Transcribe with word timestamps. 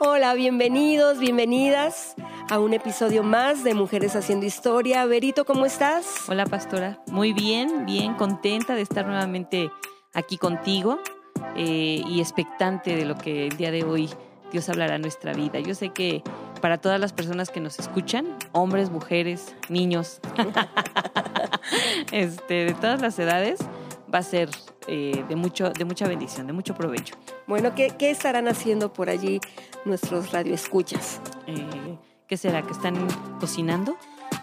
Hola, 0.00 0.34
bienvenidos, 0.34 1.18
bienvenidas 1.18 2.14
a 2.50 2.58
un 2.58 2.74
episodio 2.74 3.22
más 3.22 3.64
de 3.64 3.74
Mujeres 3.74 4.16
Haciendo 4.16 4.46
Historia. 4.46 5.04
Verito, 5.06 5.44
¿cómo 5.44 5.64
estás? 5.64 6.28
Hola, 6.28 6.44
pastora. 6.44 6.98
Muy 7.10 7.32
bien, 7.32 7.86
bien, 7.86 8.14
contenta 8.14 8.74
de 8.74 8.82
estar 8.82 9.06
nuevamente 9.06 9.70
aquí 10.14 10.36
contigo 10.36 10.98
eh, 11.56 12.02
y 12.06 12.20
expectante 12.20 12.96
de 12.96 13.04
lo 13.04 13.16
que 13.16 13.46
el 13.46 13.56
día 13.56 13.70
de 13.70 13.84
hoy 13.84 14.10
Dios 14.52 14.68
hablará 14.68 14.96
en 14.96 15.02
nuestra 15.02 15.32
vida. 15.32 15.60
Yo 15.60 15.74
sé 15.74 15.90
que 15.90 16.22
para 16.60 16.78
todas 16.78 17.00
las 17.00 17.12
personas 17.12 17.50
que 17.50 17.60
nos 17.60 17.78
escuchan, 17.78 18.26
hombres, 18.52 18.90
mujeres, 18.90 19.54
niños, 19.68 20.20
este, 22.12 22.54
de 22.66 22.74
todas 22.74 23.00
las 23.00 23.18
edades, 23.18 23.60
va 24.12 24.18
a 24.18 24.22
ser 24.22 24.50
eh, 24.86 25.24
de, 25.28 25.36
mucho, 25.36 25.70
de 25.70 25.84
mucha 25.84 26.06
bendición, 26.08 26.46
de 26.46 26.52
mucho 26.52 26.74
provecho. 26.74 27.14
Bueno, 27.46 27.74
¿qué, 27.74 27.90
qué 27.98 28.10
estarán 28.10 28.48
haciendo 28.48 28.92
por 28.92 29.10
allí 29.10 29.40
nuestros 29.84 30.32
radioescuchas? 30.32 31.20
Eh, 31.46 31.98
¿Qué 32.26 32.36
será? 32.36 32.62
¿Que 32.62 32.72
están 32.72 32.94
cocinando? 33.40 33.96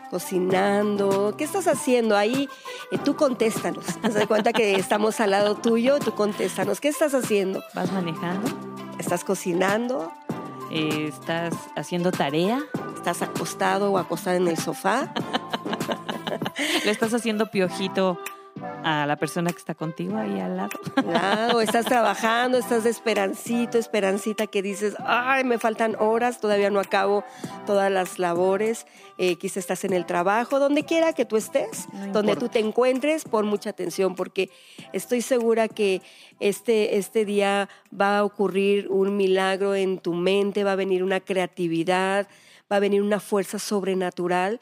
Cocinando. 0.09 1.35
¿Qué 1.37 1.43
estás 1.43 1.67
haciendo 1.67 2.17
ahí? 2.17 2.49
Eh, 2.91 2.97
tú 2.97 3.15
contéstanos. 3.15 3.85
Haz 4.01 4.15
de 4.15 4.27
cuenta 4.27 4.53
que 4.53 4.75
estamos 4.79 5.19
al 5.19 5.31
lado 5.31 5.55
tuyo, 5.55 5.99
tú 5.99 6.15
contéstanos. 6.15 6.81
¿Qué 6.81 6.87
estás 6.87 7.13
haciendo? 7.13 7.63
¿Vas 7.73 7.91
manejando? 7.91 8.49
¿Estás 8.97 9.23
cocinando? 9.23 10.11
Eh, 10.71 11.09
¿Estás 11.09 11.53
haciendo 11.75 12.11
tarea? 12.11 12.63
¿Estás 12.95 13.21
acostado 13.21 13.91
o 13.91 13.97
acostada 13.99 14.37
en 14.37 14.47
el 14.47 14.57
sofá? 14.57 15.13
¿Le 16.83 16.91
estás 16.91 17.13
haciendo 17.13 17.47
piojito 17.51 18.19
a 18.85 19.05
la 19.05 19.17
persona 19.17 19.51
que 19.51 19.57
está 19.57 19.75
contigo 19.75 20.15
ahí 20.17 20.39
al 20.39 20.55
lado? 20.55 20.69
Claro, 20.95 21.59
estás 21.59 21.85
trabajando, 21.85 22.57
estás 22.57 22.85
de 22.85 22.89
esperancito, 22.89 23.77
esperancita 23.77 24.47
que 24.47 24.61
dices, 24.61 24.95
ay, 25.05 25.43
me 25.43 25.59
faltan 25.59 25.97
horas, 25.99 26.39
todavía 26.39 26.69
no 26.69 26.79
acabo 26.79 27.25
todas 27.65 27.91
las 27.91 28.17
labores, 28.17 28.85
eh, 29.17 29.35
quizás 29.35 29.57
estás 29.57 29.83
en 29.83 29.91
el 29.91 30.05
trabajo, 30.05 30.59
donde 30.59 30.83
quiera 30.83 31.11
que 31.11 31.25
tú 31.25 31.35
estés, 31.35 31.87
No 31.91 31.99
donde 32.13 32.31
importa. 32.33 32.39
tú 32.39 32.49
te 32.49 32.59
encuentres, 32.59 33.25
pon 33.25 33.45
mucha 33.45 33.71
atención 33.71 34.15
porque 34.15 34.49
estoy 34.93 35.21
segura 35.21 35.67
que 35.67 36.01
este, 36.39 36.97
este 36.97 37.25
día 37.25 37.67
va 37.99 38.19
a 38.19 38.23
ocurrir 38.23 38.87
un 38.89 39.17
milagro 39.17 39.75
en 39.75 39.97
tu 39.99 40.13
mente, 40.13 40.63
va 40.63 40.73
a 40.73 40.75
venir 40.77 41.03
una 41.03 41.19
creatividad, 41.19 42.27
va 42.71 42.77
a 42.77 42.79
venir 42.79 43.01
una 43.01 43.19
fuerza 43.19 43.59
sobrenatural, 43.59 44.59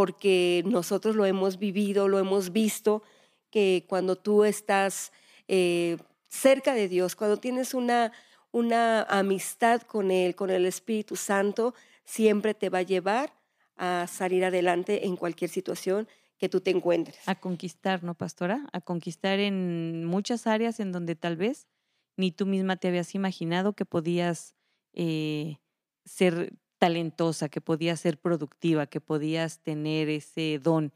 porque 0.00 0.62
nosotros 0.64 1.14
lo 1.14 1.26
hemos 1.26 1.58
vivido, 1.58 2.08
lo 2.08 2.18
hemos 2.18 2.52
visto, 2.52 3.02
que 3.50 3.84
cuando 3.86 4.16
tú 4.16 4.44
estás 4.44 5.12
eh, 5.46 5.98
cerca 6.26 6.72
de 6.72 6.88
Dios, 6.88 7.14
cuando 7.14 7.36
tienes 7.36 7.74
una, 7.74 8.10
una 8.50 9.02
amistad 9.02 9.82
con 9.82 10.10
Él, 10.10 10.34
con 10.34 10.48
el 10.48 10.64
Espíritu 10.64 11.16
Santo, 11.16 11.74
siempre 12.02 12.54
te 12.54 12.70
va 12.70 12.78
a 12.78 12.82
llevar 12.82 13.34
a 13.76 14.06
salir 14.06 14.42
adelante 14.42 15.04
en 15.04 15.16
cualquier 15.16 15.50
situación 15.50 16.08
que 16.38 16.48
tú 16.48 16.62
te 16.62 16.70
encuentres. 16.70 17.18
A 17.26 17.34
conquistar, 17.34 18.02
¿no, 18.02 18.14
pastora? 18.14 18.70
A 18.72 18.80
conquistar 18.80 19.38
en 19.38 20.06
muchas 20.06 20.46
áreas 20.46 20.80
en 20.80 20.92
donde 20.92 21.14
tal 21.14 21.36
vez 21.36 21.68
ni 22.16 22.32
tú 22.32 22.46
misma 22.46 22.76
te 22.76 22.88
habías 22.88 23.14
imaginado 23.14 23.74
que 23.74 23.84
podías 23.84 24.54
eh, 24.94 25.58
ser 26.06 26.54
talentosa, 26.80 27.50
que 27.50 27.60
podías 27.60 28.00
ser 28.00 28.18
productiva, 28.18 28.86
que 28.86 29.00
podías 29.00 29.60
tener 29.60 30.08
ese 30.08 30.58
don. 30.60 30.92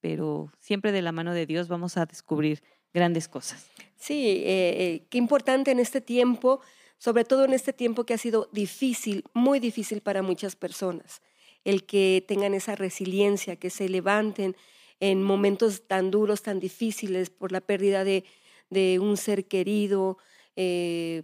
Pero 0.00 0.52
siempre 0.60 0.92
de 0.92 1.00
la 1.00 1.10
mano 1.10 1.32
de 1.32 1.46
Dios 1.46 1.68
vamos 1.68 1.96
a 1.96 2.04
descubrir 2.04 2.62
grandes 2.92 3.28
cosas. 3.28 3.66
Sí, 3.96 4.26
eh, 4.26 4.44
eh, 4.44 5.06
qué 5.08 5.16
importante 5.16 5.70
en 5.70 5.80
este 5.80 6.02
tiempo, 6.02 6.60
sobre 6.98 7.24
todo 7.24 7.46
en 7.46 7.54
este 7.54 7.72
tiempo 7.72 8.04
que 8.04 8.12
ha 8.12 8.18
sido 8.18 8.50
difícil, 8.52 9.24
muy 9.32 9.58
difícil 9.58 10.02
para 10.02 10.22
muchas 10.22 10.54
personas, 10.54 11.22
el 11.64 11.86
que 11.86 12.22
tengan 12.28 12.52
esa 12.52 12.76
resiliencia, 12.76 13.56
que 13.56 13.70
se 13.70 13.88
levanten 13.88 14.54
en 15.00 15.22
momentos 15.22 15.86
tan 15.86 16.10
duros, 16.10 16.42
tan 16.42 16.60
difíciles 16.60 17.30
por 17.30 17.52
la 17.52 17.62
pérdida 17.62 18.04
de, 18.04 18.24
de 18.68 18.98
un 18.98 19.16
ser 19.16 19.46
querido, 19.46 20.18
eh, 20.56 21.22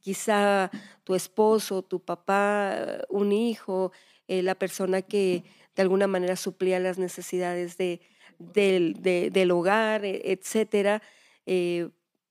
quizá 0.00 0.70
tu 1.04 1.14
esposo, 1.14 1.82
tu 1.82 2.00
papá, 2.00 2.76
un 3.08 3.32
hijo, 3.32 3.92
eh, 4.28 4.42
la 4.42 4.54
persona 4.54 5.02
que 5.02 5.44
de 5.74 5.82
alguna 5.82 6.06
manera 6.06 6.36
suplía 6.36 6.80
las 6.80 6.98
necesidades 6.98 7.76
de, 7.76 8.00
del, 8.38 8.94
de- 9.02 9.30
del 9.30 9.50
hogar, 9.50 10.04
e- 10.04 10.22
etcétera. 10.32 11.02
Eh, 11.46 11.88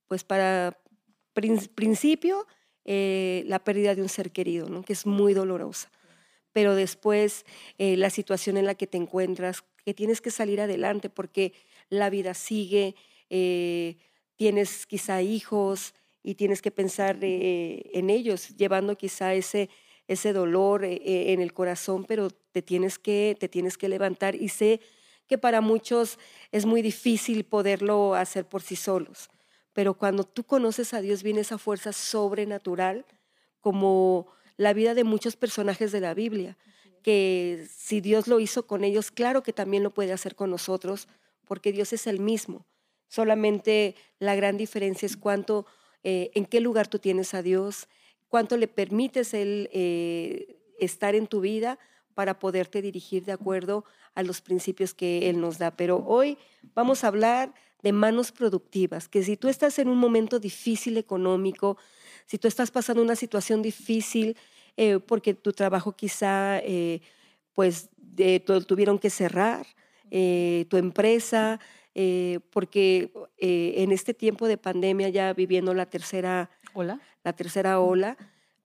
pues 0.07 0.23
para 0.23 0.77
prin- 1.33 1.69
principio, 1.73 2.47
eh, 2.85 3.43
la 3.47 3.59
pérdida 3.63 3.95
de 3.95 4.01
un 4.01 4.09
ser 4.09 4.31
querido, 4.31 4.69
¿no? 4.69 4.83
que 4.83 4.93
es 4.93 5.05
muy 5.05 5.33
dolorosa. 5.33 5.91
Pero 6.53 6.73
después, 6.75 7.45
la 7.77 8.09
situación 8.09 8.55
en 8.55 8.65
la 8.65 8.75
que 8.75 8.87
te 8.87 8.97
encuentras, 8.97 9.63
que 9.83 9.93
tienes 9.93 10.21
que 10.21 10.31
salir 10.31 10.61
adelante 10.61 11.09
porque 11.09 11.51
la 11.89 12.09
vida 12.09 12.33
sigue, 12.33 12.95
tienes 14.37 14.85
quizá 14.85 15.21
hijos 15.21 15.93
y 16.25 16.33
tienes 16.33 16.63
que 16.63 16.71
pensar 16.71 17.19
eh, 17.21 17.83
en 17.93 18.09
ellos, 18.09 18.49
llevando 18.57 18.97
quizá 18.97 19.35
ese, 19.35 19.69
ese 20.07 20.33
dolor 20.33 20.83
eh, 20.83 20.95
eh, 21.05 21.33
en 21.33 21.39
el 21.39 21.53
corazón, 21.53 22.03
pero 22.03 22.31
te 22.31 22.63
tienes, 22.63 22.97
que, 22.97 23.37
te 23.39 23.47
tienes 23.47 23.77
que 23.77 23.87
levantar. 23.87 24.33
Y 24.33 24.49
sé 24.49 24.81
que 25.27 25.37
para 25.37 25.61
muchos 25.61 26.17
es 26.51 26.65
muy 26.65 26.81
difícil 26.81 27.45
poderlo 27.45 28.15
hacer 28.15 28.49
por 28.49 28.63
sí 28.63 28.75
solos, 28.75 29.29
pero 29.71 29.93
cuando 29.93 30.23
tú 30.23 30.43
conoces 30.43 30.95
a 30.95 31.01
Dios 31.01 31.21
viene 31.21 31.41
esa 31.41 31.59
fuerza 31.59 31.93
sobrenatural, 31.93 33.05
como 33.59 34.25
la 34.57 34.73
vida 34.73 34.95
de 34.95 35.03
muchos 35.03 35.35
personajes 35.35 35.91
de 35.91 36.01
la 36.01 36.15
Biblia, 36.15 36.57
que 37.03 37.67
si 37.69 38.01
Dios 38.01 38.27
lo 38.27 38.39
hizo 38.39 38.65
con 38.65 38.83
ellos, 38.83 39.11
claro 39.11 39.43
que 39.43 39.53
también 39.53 39.83
lo 39.83 39.93
puede 39.93 40.11
hacer 40.11 40.35
con 40.35 40.49
nosotros, 40.49 41.07
porque 41.45 41.71
Dios 41.71 41.93
es 41.93 42.07
el 42.07 42.19
mismo. 42.19 42.65
Solamente 43.09 43.95
la 44.17 44.33
gran 44.33 44.57
diferencia 44.57 45.05
es 45.05 45.17
cuánto, 45.17 45.67
eh, 46.05 46.31
en 46.35 46.45
qué 46.45 46.59
lugar 46.61 46.87
tú 46.87 46.99
tienes 46.99 47.33
a 47.33 47.41
Dios, 47.41 47.87
cuánto 48.29 48.55
le 48.57 48.67
permites 48.69 49.33
Él 49.33 49.69
eh, 49.73 50.55
estar 50.79 51.15
en 51.15 51.27
tu 51.27 51.41
vida 51.41 51.77
para 52.13 52.39
poderte 52.39 52.81
dirigir 52.81 53.25
de 53.25 53.33
acuerdo 53.33 53.83
a 54.13 54.23
los 54.23 54.39
principios 54.39 54.93
que 54.93 55.29
Él 55.29 55.41
nos 55.41 55.57
da. 55.57 55.71
Pero 55.75 55.97
hoy 56.07 56.37
vamos 56.73 57.03
a 57.03 57.07
hablar 57.07 57.53
de 57.83 57.91
manos 57.91 58.31
productivas, 58.31 59.09
que 59.09 59.21
si 59.23 59.35
tú 59.35 59.47
estás 59.49 59.77
en 59.79 59.89
un 59.89 59.97
momento 59.97 60.39
difícil 60.39 60.97
económico, 60.97 61.77
si 62.25 62.37
tú 62.37 62.47
estás 62.47 62.71
pasando 62.71 63.01
una 63.01 63.15
situación 63.15 63.61
difícil 63.61 64.37
eh, 64.77 64.99
porque 64.99 65.33
tu 65.33 65.51
trabajo 65.53 65.91
quizá 65.95 66.61
pues 67.53 67.89
de- 67.97 68.39
tu- 68.39 68.61
tuvieron 68.61 68.99
que 68.99 69.09
cerrar, 69.09 69.65
tu 70.69 70.77
empresa, 70.77 71.59
eh, 71.95 72.39
porque 72.51 73.11
eh, 73.37 73.75
en 73.77 73.91
este 73.91 74.13
tiempo 74.13 74.47
de 74.47 74.57
pandemia 74.57 75.09
ya 75.09 75.33
viviendo 75.33 75.73
la 75.73 75.85
tercera 75.87 76.49
Hola. 76.73 76.99
la 77.23 77.33
tercera 77.33 77.79
ola, 77.79 78.17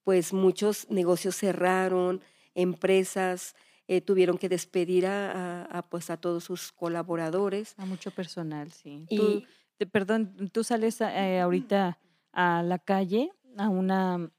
pues 0.04 0.32
muchos 0.32 0.90
negocios 0.90 1.36
cerraron, 1.36 2.20
empresas 2.54 3.54
eh, 3.88 4.00
tuvieron 4.00 4.36
que 4.38 4.48
despedir 4.48 5.06
a, 5.06 5.62
a- 5.62 5.78
a, 5.78 5.82
pues 5.88 6.10
a 6.10 6.16
todos 6.16 6.44
sus 6.44 6.72
colaboradores. 6.72 7.74
A 7.78 7.86
mucho 7.86 8.10
personal, 8.10 8.70
sí. 8.72 9.06
Y- 9.08 9.16
Tú, 9.16 9.42
te- 9.78 9.86
perdón, 9.86 10.50
tú 10.52 10.62
sales 10.64 11.00
ahorita 11.00 11.98
a 12.32 12.62
la 12.62 12.78
calle, 12.78 13.32
a 13.56 13.68
una, 13.68 14.30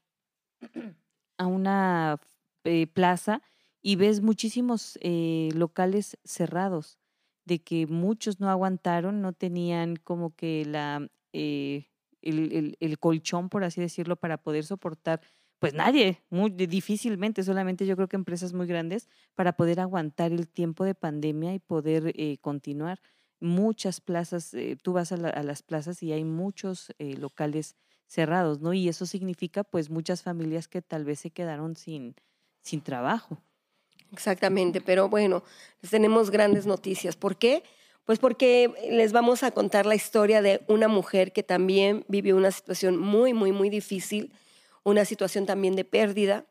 a 1.38 1.46
una 1.46 2.20
plaza 2.94 3.42
y 3.82 3.96
ves 3.96 4.20
muchísimos 4.22 4.98
eh, 5.02 5.50
locales 5.54 6.16
cerrados, 6.24 6.98
de 7.44 7.62
que 7.62 7.86
muchos 7.86 8.40
no 8.40 8.48
aguantaron, 8.50 9.20
no 9.22 9.32
tenían 9.32 9.96
como 9.96 10.34
que 10.36 10.64
la 10.64 11.08
eh, 11.32 11.86
el, 12.22 12.76
el- 12.80 12.98
colchón, 12.98 13.48
por 13.48 13.64
así 13.64 13.80
decirlo, 13.80 14.16
para 14.16 14.38
poder 14.42 14.64
soportar. 14.64 15.20
Pues 15.58 15.74
nadie, 15.74 16.22
muy 16.30 16.50
di- 16.50 16.66
difícilmente, 16.66 17.42
solamente 17.44 17.86
yo 17.86 17.96
creo 17.96 18.08
que 18.08 18.16
empresas 18.16 18.52
muy 18.52 18.66
grandes 18.66 19.08
para 19.34 19.52
poder 19.56 19.80
aguantar 19.80 20.32
el 20.32 20.48
tiempo 20.48 20.84
de 20.84 20.94
pandemia 20.94 21.54
y 21.54 21.58
poder 21.60 22.12
eh, 22.16 22.38
continuar. 22.40 23.00
Muchas 23.40 24.00
plazas, 24.00 24.54
eh, 24.54 24.76
tú 24.80 24.92
vas 24.92 25.10
a, 25.12 25.16
la- 25.16 25.28
a 25.30 25.42
las 25.42 25.62
plazas 25.62 26.02
y 26.02 26.12
hay 26.12 26.24
muchos 26.24 26.92
eh, 26.98 27.16
locales 27.16 27.76
cerrados, 28.06 28.60
¿no? 28.60 28.72
Y 28.72 28.88
eso 28.88 29.06
significa 29.06 29.64
pues 29.64 29.90
muchas 29.90 30.22
familias 30.22 30.68
que 30.68 30.82
tal 30.82 31.04
vez 31.04 31.20
se 31.20 31.30
quedaron 31.32 31.74
sin, 31.76 32.14
sin 32.62 32.82
trabajo. 32.82 33.42
Exactamente, 34.12 34.80
pero 34.80 35.08
bueno, 35.08 35.42
les 35.80 35.90
tenemos 35.90 36.30
grandes 36.30 36.66
noticias. 36.66 37.16
¿Por 37.16 37.36
qué? 37.36 37.62
Pues 38.04 38.18
porque 38.18 38.70
les 38.90 39.12
vamos 39.12 39.42
a 39.42 39.52
contar 39.52 39.86
la 39.86 39.94
historia 39.94 40.42
de 40.42 40.60
una 40.66 40.88
mujer 40.88 41.32
que 41.32 41.42
también 41.42 42.04
vivió 42.08 42.36
una 42.36 42.50
situación 42.50 42.98
muy, 42.98 43.32
muy, 43.32 43.52
muy 43.52 43.70
difícil, 43.70 44.32
una 44.82 45.04
situación 45.04 45.46
también 45.46 45.76
de 45.76 45.84
pérdida. 45.84 46.44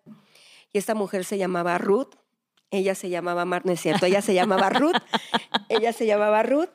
Y 0.73 0.77
esta 0.77 0.95
mujer 0.95 1.25
se 1.25 1.37
llamaba 1.37 1.77
Ruth, 1.77 2.15
ella 2.71 2.95
se 2.95 3.09
llamaba 3.09 3.43
Mar, 3.43 3.65
no 3.65 3.73
es 3.73 3.81
cierto, 3.81 4.05
ella 4.05 4.21
se 4.21 4.33
llamaba 4.33 4.69
Ruth. 4.69 4.95
ella 5.69 5.91
se 5.91 6.05
llamaba 6.05 6.41
Ruth. 6.41 6.69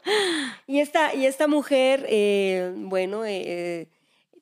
Y 0.67 0.81
esta, 0.81 1.15
y 1.15 1.25
esta 1.25 1.49
mujer, 1.49 2.05
eh, 2.09 2.73
bueno, 2.77 3.25
eh, 3.25 3.89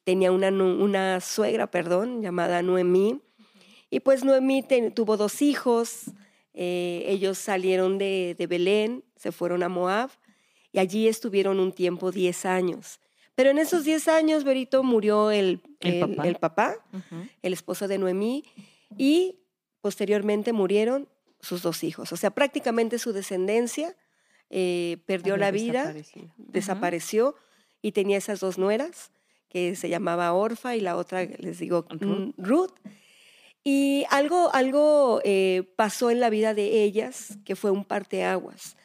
tenía 0.03 0.33
una, 0.33 0.49
una 0.49 1.21
suegra, 1.21 1.69
perdón, 1.69 2.23
llamada 2.23 2.61
Noemí. 2.63 3.23
Y 3.89 4.01
pues 4.01 4.25
Noemí 4.25 4.65
tuvo 4.95 5.17
dos 5.17 5.43
hijos. 5.43 6.11
Eh, 6.55 7.05
ellos 7.09 7.37
salieron 7.39 7.99
de, 7.99 8.37
de, 8.39 8.47
Belén, 8.47 9.05
se 9.17 9.33
fueron 9.33 9.63
a 9.65 9.69
Moab 9.69 10.11
y 10.73 10.79
allí 10.79 11.09
estuvieron 11.09 11.59
un 11.59 11.73
tiempo, 11.73 12.13
10 12.13 12.47
años. 12.47 13.01
Pero 13.35 13.51
en 13.51 13.59
esos 13.59 13.85
10 13.85 14.09
años, 14.09 14.45
Berito, 14.45 14.85
murió 14.85 15.31
el, 15.33 15.61
el, 15.81 16.37
papá, 16.37 16.77
el, 17.43 17.53
esposo 17.53 17.89
de 17.89 17.99
Noemí, 17.99 18.45
y 18.97 19.41
posteriormente 19.81 20.53
murieron 20.53 21.09
sus 21.41 21.63
dos 21.63 21.83
hijos. 21.83 22.13
O 22.13 22.17
sea, 22.17 22.31
prácticamente 22.31 22.99
su 22.99 23.13
descendencia 23.13 23.97
eh, 24.51 24.99
perdió 25.07 25.37
la 25.37 25.51
vida, 25.51 25.95
desapareció 26.37 27.35
y 27.83 27.93
tenía 27.93 28.19
esas 28.19 28.39
dos 28.39 28.57
nueras, 28.57 29.11
que 29.49 29.75
se 29.77 29.89
llamaba 29.89 30.33
Orfa 30.33 30.77
y 30.77 30.81
la 30.81 30.97
otra, 30.97 31.25
les 31.25 31.59
digo, 31.59 31.87
Ruth. 32.39 32.75
Y 33.65 34.05
algo, 34.11 34.55
algo 34.55 35.21
eh, 35.25 35.63
pasó 35.77 36.11
en 36.11 36.21
la 36.21 36.29
vida 36.29 36.53
de 36.53 36.85
ellas 36.85 37.39
que 37.47 37.57
fue 37.57 37.71
un 37.71 37.85
parteaguas. 37.85 38.77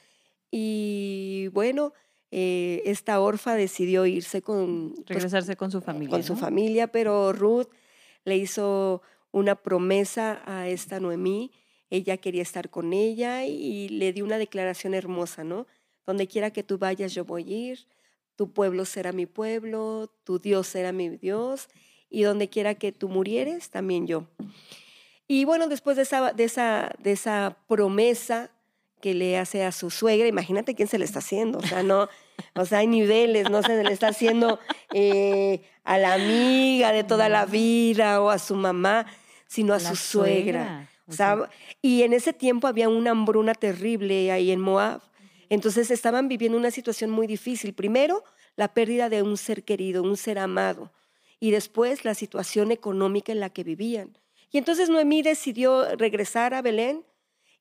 Y 0.52 1.50
bueno, 1.52 1.94
eh, 2.32 2.82
esta 2.86 3.20
orfa 3.20 3.56
decidió 3.56 4.06
irse 4.06 4.42
con... 4.42 4.94
Pues, 4.96 5.10
Regresarse 5.10 5.58
con 5.58 5.70
su 5.70 5.82
familia. 5.82 6.12
Con 6.12 6.24
su 6.24 6.38
familia, 6.38 6.88
pero 6.88 7.34
Ruth 7.34 7.68
le 8.24 8.38
hizo 8.38 9.02
una 9.32 9.56
promesa 9.56 10.42
a 10.46 10.70
esta 10.70 11.00
Noemí. 11.00 11.52
Ella 11.90 12.18
quería 12.18 12.42
estar 12.42 12.70
con 12.70 12.94
ella 12.94 13.46
y 13.46 13.90
le 13.90 14.14
dio 14.14 14.24
una 14.24 14.38
declaración 14.38 14.94
hermosa, 14.94 15.44
¿no? 15.44 15.68
Donde 16.06 16.28
quiera 16.28 16.52
que 16.52 16.64
tú 16.64 16.78
vayas, 16.78 17.14
yo 17.14 17.26
voy 17.26 17.44
a 17.44 17.58
ir. 17.58 17.88
Tu 18.36 18.54
pueblo 18.54 18.86
será 18.86 19.12
mi 19.12 19.26
pueblo, 19.26 20.10
tu 20.24 20.40
Dios 20.40 20.68
será 20.68 20.94
mi 20.94 21.10
Dios, 21.10 21.68
y 22.10 22.24
donde 22.24 22.50
quiera 22.50 22.76
que 22.76 22.92
tú 22.92 23.10
murieres, 23.10 23.70
también 23.70 24.08
yo. 24.08 24.26
Y 25.28 25.46
bueno, 25.46 25.68
después 25.68 25.96
de 25.96 26.04
esa, 26.04 26.34
de 26.34 26.44
esa, 26.44 26.92
de 27.00 27.12
esa 27.12 27.58
promesa, 27.68 28.50
que 29.02 29.14
le 29.14 29.38
hace 29.38 29.64
a 29.64 29.72
su 29.72 29.90
suegra, 29.90 30.28
imagínate 30.28 30.76
quién 30.76 30.88
se 30.88 30.98
le 30.98 31.06
está 31.06 31.20
haciendo, 31.20 31.60
o 31.60 31.62
sea, 31.62 31.84
no, 31.84 32.10
o 32.56 32.66
sea, 32.66 32.80
hay 32.80 32.88
niveles, 32.88 33.50
no 33.50 33.62
se 33.64 33.84
le 33.84 33.94
está 33.94 34.10
haciendo 34.10 34.60
eh, 34.94 35.62
a 35.84 35.98
la 35.98 36.14
amiga 36.14 36.92
de 36.92 37.04
toda 37.04 37.30
la 37.30 37.46
vida 37.46 38.22
o 38.22 38.30
a 38.30 38.40
su 38.40 38.56
mamá, 38.56 39.06
sino 39.48 39.74
a 39.74 39.80
su 39.80 39.96
suegra. 39.96 40.90
O 41.08 41.14
sea, 41.14 41.50
y 41.82 42.04
en 42.04 42.14
ese 42.14 42.34
tiempo 42.34 42.68
había 42.68 42.88
una 42.88 43.12
hambruna 43.12 43.54
terrible 43.56 44.32
ahí 44.32 44.52
en 44.52 44.60
Moab. 44.60 45.02
Entonces 45.50 45.90
estaban 45.90 46.28
viviendo 46.28 46.58
una 46.58 46.70
situación 46.70 47.10
muy 47.10 47.26
difícil. 47.26 47.74
Primero, 47.74 48.24
la 48.56 48.68
pérdida 48.68 49.10
de 49.10 49.24
un 49.24 49.36
ser 49.38 49.64
querido, 49.64 50.04
un 50.04 50.18
ser 50.18 50.38
amado. 50.38 50.92
Y 51.40 51.52
después, 51.52 52.06
la 52.06 52.14
situación 52.14 52.72
económica 52.72 53.32
en 53.32 53.40
la 53.40 53.50
que 53.50 53.64
vivían. 53.64 54.18
Y 54.52 54.58
entonces 54.58 54.90
Noemí 54.90 55.22
decidió 55.22 55.96
regresar 55.96 56.54
a 56.54 56.62
Belén 56.62 57.06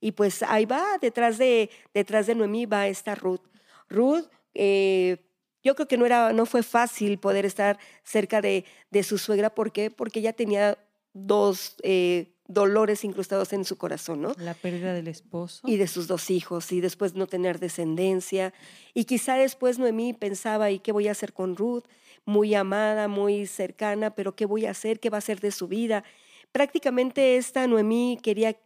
y 0.01 0.13
pues 0.13 0.43
ahí 0.43 0.65
va, 0.65 0.99
detrás 1.01 1.39
de, 1.39 1.71
detrás 1.93 2.27
de 2.27 2.35
Noemí 2.35 2.67
va 2.67 2.89
esta 2.89 3.15
Ruth. 3.15 3.43
Ruth, 3.89 4.27
eh, 4.55 5.19
yo 5.63 5.75
creo 5.75 5.89
que 5.89 5.99
no, 5.99 6.07
era, 6.07 6.33
no 6.33 6.47
fue 6.47 6.63
fácil 6.63 7.19
poder 7.19 7.45
estar 7.45 7.79
cerca 8.05 8.41
de, 8.41 8.65
de 8.91 9.03
su 9.03 9.19
suegra. 9.19 9.55
¿Por 9.55 9.73
qué? 9.73 9.91
Porque 9.91 10.21
ella 10.21 10.33
tenía 10.33 10.79
dos 11.13 11.77
eh, 11.83 12.33
dolores 12.49 13.05
incrustados 13.05 13.53
en 13.53 13.65
su 13.65 13.77
corazón, 13.77 14.23
¿no? 14.23 14.33
La 14.39 14.55
pérdida 14.55 14.95
del 14.95 15.07
esposo. 15.07 15.61
Y 15.69 15.77
de 15.77 15.87
sus 15.87 16.09
dos 16.09 16.31
hijos, 16.31 16.73
y 16.73 16.81
después 16.81 17.15
no 17.15 17.27
tener 17.27 17.61
descendencia. 17.61 18.53
Y 18.95 19.05
quizá 19.05 19.35
después 19.37 19.79
Noemí 19.79 20.15
pensaba, 20.15 20.71
¿y 20.71 20.81
qué 20.81 20.91
voy 20.91 21.09
a 21.09 21.13
hacer 21.13 21.33
con 21.35 21.57
Ruth? 21.57 21.85
Muy 22.25 22.55
amada, 22.55 23.07
muy 23.07 23.47
cercana, 23.47 24.15
pero 24.15 24.35
¿qué 24.35 24.47
voy 24.47 24.67
a 24.67 24.71
hacer? 24.71 24.99
¿Qué 24.99 25.11
va 25.11 25.19
a 25.19 25.19
hacer 25.19 25.41
de 25.41 25.53
su 25.53 25.69
vida? 25.69 26.05
Prácticamente 26.51 27.37
esta 27.37 27.67
Noemí 27.67 28.19
quería 28.23 28.59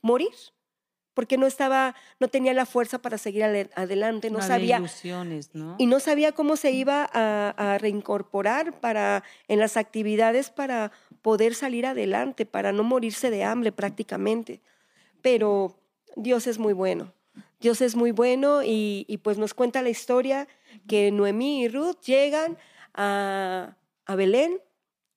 morir 0.00 0.30
porque 1.14 1.38
no 1.38 1.46
estaba, 1.46 1.94
no 2.18 2.28
tenía 2.28 2.52
la 2.52 2.66
fuerza 2.66 2.98
para 2.98 3.18
seguir 3.18 3.44
adelante, 3.44 4.30
no, 4.30 4.42
sabía 4.42 4.80
¿no? 5.52 5.76
y 5.78 5.86
no 5.86 6.00
sabía 6.00 6.32
cómo 6.32 6.56
se 6.56 6.72
iba 6.72 7.08
a, 7.12 7.78
reincorporar 7.78 8.78
para 8.80 9.22
en 9.48 9.60
las 9.60 9.76
actividades 9.76 10.50
para 10.50 10.92
poder 11.22 11.54
salir 11.54 11.86
adelante, 11.86 12.44
para 12.44 12.72
no 12.72 12.82
morirse 12.82 13.30
de 13.30 13.44
hambre 13.44 13.72
prácticamente. 13.72 14.60
Pero 15.22 15.78
Dios 16.16 16.46
es 16.46 16.58
muy 16.58 16.72
bueno. 16.72 17.12
Dios 17.60 17.80
es 17.80 17.96
muy 17.96 18.10
bueno 18.10 18.60
y, 18.62 19.18
pues 19.22 19.38
nos 19.38 19.54
cuenta 19.54 19.80
la 19.80 19.88
historia 19.88 20.46
que 20.86 21.10
Noemí 21.10 21.62
y 21.62 21.68
Ruth 21.68 22.00
llegan 22.04 22.58
a, 22.92 23.76
Belén 24.06 24.60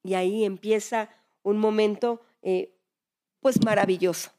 y 0.03 0.13
ahí 0.13 0.45
empieza 0.45 1.09
un 1.43 1.57
momento 1.57 2.21
eh, 2.41 2.71
pues 3.41 3.61
maravilloso 3.63 4.36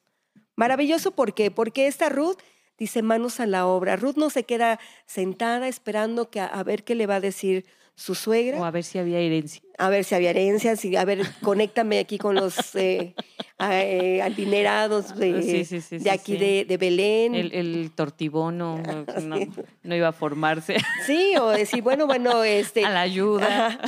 Maravilloso, 0.59 1.13
¿por 1.13 1.35
qué? 1.35 1.53
Porque 1.53 1.87
esta 1.87 2.09
Ruth 2.09 2.41
dice 2.81 3.01
manos 3.01 3.39
a 3.39 3.47
la 3.47 3.65
obra. 3.65 3.95
Ruth 3.95 4.17
no 4.17 4.29
se 4.29 4.43
queda 4.43 4.81
sentada 5.07 5.69
esperando 5.69 6.31
que 6.31 6.41
a, 6.41 6.61
ver 6.65 6.83
qué 6.83 6.97
le 6.97 7.07
va 7.07 7.15
a 7.15 7.21
decir 7.21 7.65
su 7.99 8.15
suegra. 8.15 8.61
O 8.61 8.65
a 8.65 8.71
ver 8.71 8.85
si 8.85 8.99
había 8.99 9.19
herencia. 9.19 9.61
A 9.77 9.89
ver 9.91 10.05
si 10.05 10.15
había 10.15 10.31
herencia, 10.31 10.75
a 11.01 11.05
ver, 11.05 11.27
conéctame 11.43 11.99
aquí 11.99 12.17
con 12.17 12.37
los 12.37 12.75
eh, 12.77 13.15
eh 13.59 14.23
adinerados 14.23 15.17
de, 15.17 15.65
de 15.91 16.11
aquí 16.11 16.37
de, 16.37 16.77
Belén. 16.77 17.35
El, 17.35 17.53
el 17.53 17.91
tortibono 17.91 18.81
no, 19.83 19.97
iba 19.97 20.09
a 20.09 20.13
formarse. 20.13 20.77
Sí, 21.07 21.35
o 21.41 21.49
decir, 21.49 21.83
bueno, 21.83 22.07
bueno, 22.07 22.45
este. 22.45 22.85
A 22.85 22.91
la 22.91 23.01
ayuda. 23.01 23.81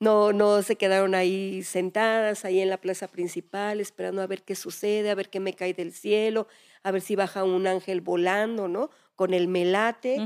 No, 0.00 0.32
no 0.32 0.62
se 0.62 0.76
quedaron 0.76 1.14
ahí 1.14 1.62
sentadas, 1.62 2.44
ahí 2.44 2.60
en 2.60 2.68
la 2.68 2.78
plaza 2.78 3.06
principal, 3.08 3.80
esperando 3.80 4.22
a 4.22 4.26
ver 4.26 4.42
qué 4.42 4.54
sucede, 4.54 5.10
a 5.10 5.14
ver 5.14 5.28
qué 5.28 5.40
me 5.40 5.52
cae 5.52 5.72
del 5.72 5.92
cielo, 5.92 6.46
a 6.82 6.90
ver 6.90 7.02
si 7.02 7.16
baja 7.16 7.44
un 7.44 7.66
ángel 7.66 8.00
volando, 8.00 8.66
¿no? 8.66 8.90
Con 9.14 9.34
el 9.34 9.46
melate. 9.46 10.18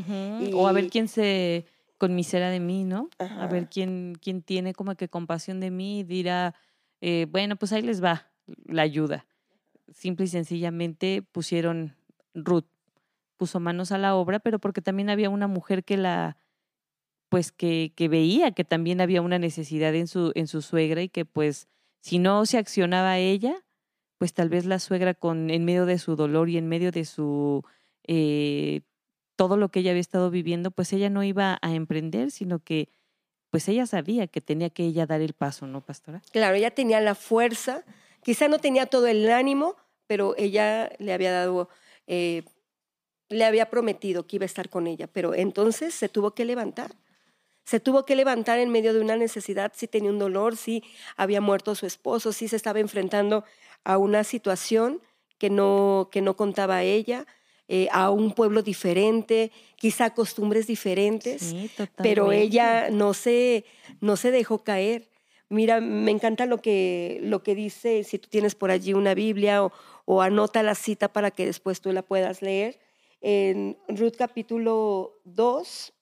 O 0.53 0.69
a 0.69 0.73
ver 0.73 0.89
quién 0.89 1.07
se 1.07 1.67
conmisera 1.99 2.51
de 2.51 2.61
mí, 2.61 2.85
¿no? 2.85 3.11
A 3.19 3.47
ver 3.49 3.69
quién, 3.69 4.17
quién 4.21 4.43
tiene 4.43 4.73
como 4.73 4.95
que 4.95 5.09
compasión 5.09 5.61
de 5.61 5.71
mí 5.71 6.01
y 6.01 6.05
dirá, 6.05 6.55
eh, 7.01 7.27
bueno, 7.29 7.57
pues 7.57 7.73
ahí 7.73 7.83
les 7.83 8.03
va 8.03 8.31
la 8.65 8.83
ayuda. 8.83 9.27
Simple 9.93 10.27
y 10.27 10.29
sencillamente 10.29 11.23
pusieron 11.23 11.97
Ruth, 12.35 12.67
puso 13.37 13.61
manos 13.61 13.93
a 13.93 13.99
la 13.99 14.15
obra, 14.15 14.39
pero 14.39 14.59
porque 14.59 14.81
también 14.81 15.11
había 15.11 15.29
una 15.29 15.49
mujer 15.49 15.85
que 15.85 15.97
la, 15.97 16.39
pues 17.29 17.53
que, 17.53 17.93
que 17.95 18.09
veía 18.09 18.53
que 18.53 18.65
también 18.65 19.01
había 19.01 19.23
una 19.23 19.39
necesidad 19.39 19.95
en 19.95 20.07
su, 20.07 20.33
en 20.35 20.47
su 20.47 20.63
suegra 20.63 21.03
y 21.03 21.09
que 21.09 21.25
pues 21.25 21.69
si 22.01 22.19
no 22.19 22.47
se 22.47 22.59
accionaba 22.59 23.19
ella, 23.19 23.65
pues 24.19 24.35
tal 24.35 24.49
vez 24.49 24.65
la 24.65 24.79
suegra 24.79 25.15
con, 25.15 25.51
en 25.51 25.65
medio 25.65 25.87
de 25.87 25.99
su 25.99 26.17
dolor 26.17 26.49
y 26.49 26.59
en 26.59 26.69
medio 26.69 26.91
de 26.91 27.05
su 27.05 27.65
eh, 28.07 28.83
todo 29.39 29.57
lo 29.57 29.69
que 29.69 29.79
ella 29.79 29.93
había 29.93 30.01
estado 30.01 30.31
viviendo, 30.31 30.73
pues 30.73 30.93
ella 30.93 31.11
no 31.11 31.23
iba 31.23 31.61
a 31.63 31.73
emprender, 31.73 32.33
sino 32.33 32.59
que 32.59 32.89
pues 33.51 33.69
ella 33.69 33.87
sabía 33.87 34.27
que 34.27 34.41
tenía 34.41 34.69
que 34.69 34.83
ella 34.83 35.07
dar 35.07 35.21
el 35.21 35.33
paso, 35.33 35.69
¿no, 35.69 35.81
pastora? 35.81 36.21
Claro, 36.33 36.57
ella 36.57 36.73
tenía 36.73 37.01
la 37.01 37.15
fuerza, 37.15 37.85
quizá 38.25 38.49
no 38.49 38.59
tenía 38.59 38.87
todo 38.87 39.07
el 39.07 39.31
ánimo, 39.31 39.77
pero 40.09 40.35
ella 40.37 40.91
le 40.99 41.13
había 41.13 41.31
dado, 41.31 41.69
eh, 42.09 42.43
le 43.29 43.45
había 43.45 43.71
prometido 43.71 44.27
que 44.27 44.37
iba 44.37 44.43
a 44.43 44.47
estar 44.47 44.69
con 44.71 44.89
ella, 44.89 45.07
pero 45.07 45.35
entonces 45.35 45.95
se 45.95 46.09
tuvo 46.09 46.33
que 46.35 46.45
levantar. 46.45 46.97
Se 47.65 47.79
tuvo 47.79 48.05
que 48.05 48.17
levantar 48.17 48.59
en 48.59 48.71
medio 48.71 48.93
de 48.93 49.01
una 49.01 49.15
necesidad, 49.15 49.71
si 49.73 49.87
tenía 49.87 50.11
un 50.11 50.19
dolor, 50.19 50.57
si 50.57 50.83
había 51.17 51.41
muerto 51.41 51.77
su 51.77 51.87
esposo, 51.87 52.33
si 52.33 52.49
se 52.49 52.57
estaba 52.57 52.81
enfrentando 52.81 53.45
a 53.85 53.99
una 53.99 54.25
situación 54.25 55.01
que 55.39 55.49
no, 55.49 56.09
que 56.11 56.23
no 56.23 56.35
contaba 56.35 56.83
ella, 56.83 57.25
eh, 57.69 57.89
a 57.93 58.11
un 58.11 58.33
pueblo 58.33 58.63
diferente, 58.63 59.53
quizá 59.77 60.15
costumbres 60.15 60.67
diferentes, 60.67 61.55
pero 61.97 62.33
ella 62.33 62.89
no 62.91 63.13
se, 63.13 63.67
no 64.01 64.17
se 64.17 64.31
dejó 64.31 64.65
caer. 64.65 65.11
Mira, 65.51 65.81
me 65.81 66.11
encanta 66.11 66.47
lo 66.47 66.59
que, 66.59 67.21
lo 67.23 67.43
que 67.43 67.55
dice, 67.55 68.05
si 68.05 68.19
tú 68.19 68.29
tienes 68.31 68.55
por 68.55 68.71
allí 68.71 68.95
una 68.95 69.13
Biblia 69.15 69.63
o, 69.63 69.73
o 70.07 70.23
anota 70.23 70.63
la 70.63 70.75
cita 70.75 71.13
para 71.13 71.31
que 71.31 71.45
después 71.45 71.83
tú 71.83 71.93
la 71.93 72.01
puedas 72.01 72.41
leer. 72.41 72.79
En 73.21 73.77
Ruth 73.89 74.15
capítulo 74.17 75.21
2, 75.25 75.93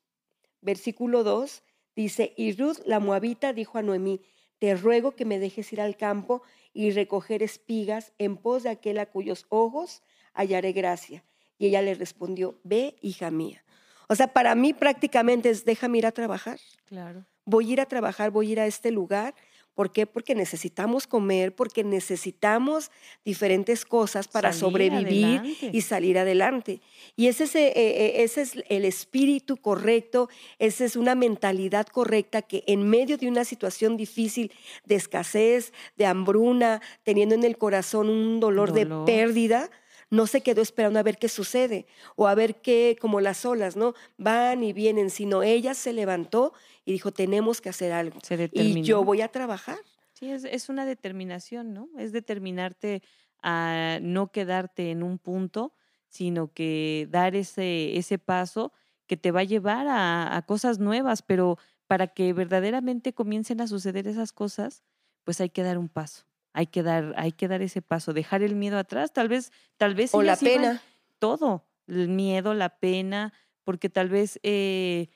versículo 0.60 1.24
2, 1.24 1.62
dice, 1.96 2.32
y 2.36 2.52
Ruth 2.52 2.78
la 2.86 3.00
moabita 3.00 3.52
dijo 3.52 3.78
a 3.78 3.82
Noemí, 3.82 4.20
te 4.58 4.74
ruego 4.76 5.16
que 5.16 5.24
me 5.24 5.40
dejes 5.40 5.72
ir 5.72 5.80
al 5.80 5.96
campo 5.96 6.42
y 6.72 6.92
recoger 6.92 7.42
espigas 7.42 8.12
en 8.18 8.36
pos 8.36 8.62
de 8.62 8.70
aquel 8.70 8.98
a 8.98 9.06
cuyos 9.06 9.46
ojos 9.48 10.02
hallaré 10.32 10.72
gracia. 10.72 11.24
Y 11.58 11.66
ella 11.66 11.82
le 11.82 11.94
respondió, 11.94 12.58
ve, 12.64 12.96
hija 13.00 13.30
mía. 13.30 13.64
O 14.08 14.14
sea, 14.14 14.28
para 14.28 14.54
mí 14.54 14.72
prácticamente 14.72 15.50
es, 15.50 15.64
déjame 15.64 15.98
ir 15.98 16.06
a 16.06 16.12
trabajar. 16.12 16.58
Claro. 16.86 17.24
Voy 17.44 17.70
a 17.70 17.72
ir 17.74 17.80
a 17.80 17.86
trabajar, 17.86 18.30
voy 18.30 18.48
a 18.48 18.52
ir 18.52 18.60
a 18.60 18.66
este 18.66 18.90
lugar, 18.90 19.34
¿Por 19.76 19.92
qué? 19.92 20.06
Porque 20.06 20.34
necesitamos 20.34 21.06
comer, 21.06 21.54
porque 21.54 21.84
necesitamos 21.84 22.90
diferentes 23.26 23.84
cosas 23.84 24.26
para 24.26 24.54
sobrevivir 24.54 25.42
y 25.70 25.82
salir 25.82 26.18
adelante. 26.18 26.80
Y 27.14 27.26
ese 27.26 27.44
es, 27.44 27.54
eh, 27.56 27.72
eh, 27.76 28.22
ese 28.22 28.40
es 28.40 28.52
el 28.70 28.86
espíritu 28.86 29.58
correcto, 29.58 30.30
esa 30.58 30.86
es 30.86 30.96
una 30.96 31.14
mentalidad 31.14 31.86
correcta 31.88 32.40
que 32.40 32.64
en 32.66 32.88
medio 32.88 33.18
de 33.18 33.28
una 33.28 33.44
situación 33.44 33.98
difícil 33.98 34.50
de 34.86 34.94
escasez, 34.94 35.74
de 35.98 36.06
hambruna, 36.06 36.80
teniendo 37.02 37.34
en 37.34 37.44
el 37.44 37.58
corazón 37.58 38.08
un 38.08 38.40
dolor. 38.40 38.72
de 38.72 38.86
pérdida, 39.04 39.70
no 40.10 40.26
se 40.26 40.40
quedó 40.42 40.62
esperando 40.62 40.98
a 40.98 41.02
ver 41.02 41.18
qué 41.18 41.28
sucede 41.28 41.86
o 42.14 42.28
a 42.28 42.34
ver 42.34 42.60
qué, 42.60 42.96
como 43.00 43.20
las 43.20 43.44
olas, 43.44 43.76
¿no? 43.76 43.94
Van 44.16 44.62
y 44.62 44.72
vienen, 44.72 45.10
sino 45.10 45.42
ella 45.42 45.74
se 45.74 45.92
levantó 45.92 46.52
y 46.84 46.92
dijo, 46.92 47.12
tenemos 47.12 47.60
que 47.60 47.68
hacer 47.68 47.92
algo. 47.92 48.18
y 48.52 48.82
yo 48.82 49.04
voy 49.04 49.20
a 49.20 49.28
trabajar. 49.28 49.78
Sí, 50.12 50.30
es, 50.30 50.68
una 50.68 50.86
determinación, 50.86 51.74
¿no? 51.74 51.90
Es 51.98 52.12
determinarte 52.12 53.02
a 53.42 53.98
no 54.00 54.30
quedarte 54.30 54.90
en 54.90 55.02
un 55.02 55.18
punto, 55.18 55.74
sino 56.08 56.52
que 56.52 57.06
dar 57.10 57.34
ese, 57.34 57.98
ese 57.98 58.18
paso 58.18 58.72
que 59.06 59.16
te 59.16 59.30
va 59.30 59.40
a 59.40 59.44
llevar 59.44 59.86
a, 59.88 60.36
a 60.36 60.42
cosas 60.42 60.78
nuevas, 60.78 61.22
pero 61.22 61.58
para 61.86 62.08
que 62.08 62.32
verdaderamente 62.32 63.12
comiencen 63.12 63.60
a 63.60 63.66
suceder 63.66 64.08
esas 64.08 64.32
cosas, 64.32 64.82
pues 65.22 65.40
hay 65.40 65.50
que 65.50 65.62
dar 65.62 65.78
un 65.78 65.88
paso 65.88 66.25
hay 66.56 66.68
que 66.68 66.82
dar, 66.82 67.12
hay 67.18 67.32
que 67.32 67.48
dar 67.48 67.60
ese 67.60 67.82
paso, 67.82 68.14
dejar 68.14 68.42
el 68.42 68.56
miedo 68.56 68.78
atrás, 68.78 69.12
tal 69.12 69.28
vez, 69.28 69.52
tal 69.76 69.94
vez. 69.94 70.14
O 70.14 70.22
la 70.22 70.36
pena. 70.36 70.80
Todo, 71.18 71.66
el 71.86 72.08
miedo, 72.08 72.54
la 72.54 72.78
pena, 72.78 73.34
porque 73.62 73.90
tal 73.90 74.08
vez 74.08 74.40
eh, 74.42 75.10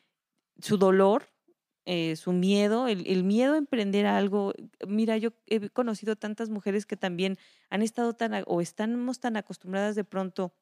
su 0.60 0.76
dolor, 0.76 1.32
eh, 1.86 2.16
su 2.16 2.32
miedo, 2.32 2.88
el, 2.88 3.24
miedo 3.24 3.54
a 3.54 3.56
emprender 3.56 4.04
algo. 4.04 4.52
Mira, 4.86 5.16
yo 5.16 5.30
he 5.46 5.70
conocido 5.70 6.14
tantas 6.14 6.50
mujeres 6.50 6.84
que 6.84 6.98
también 6.98 7.38
han 7.70 7.80
estado 7.80 8.12
tan, 8.12 8.44
o 8.46 8.60
estamos 8.60 9.18
tan 9.18 9.38
acostumbradas 9.38 9.94
de 9.94 10.04
pronto 10.04 10.52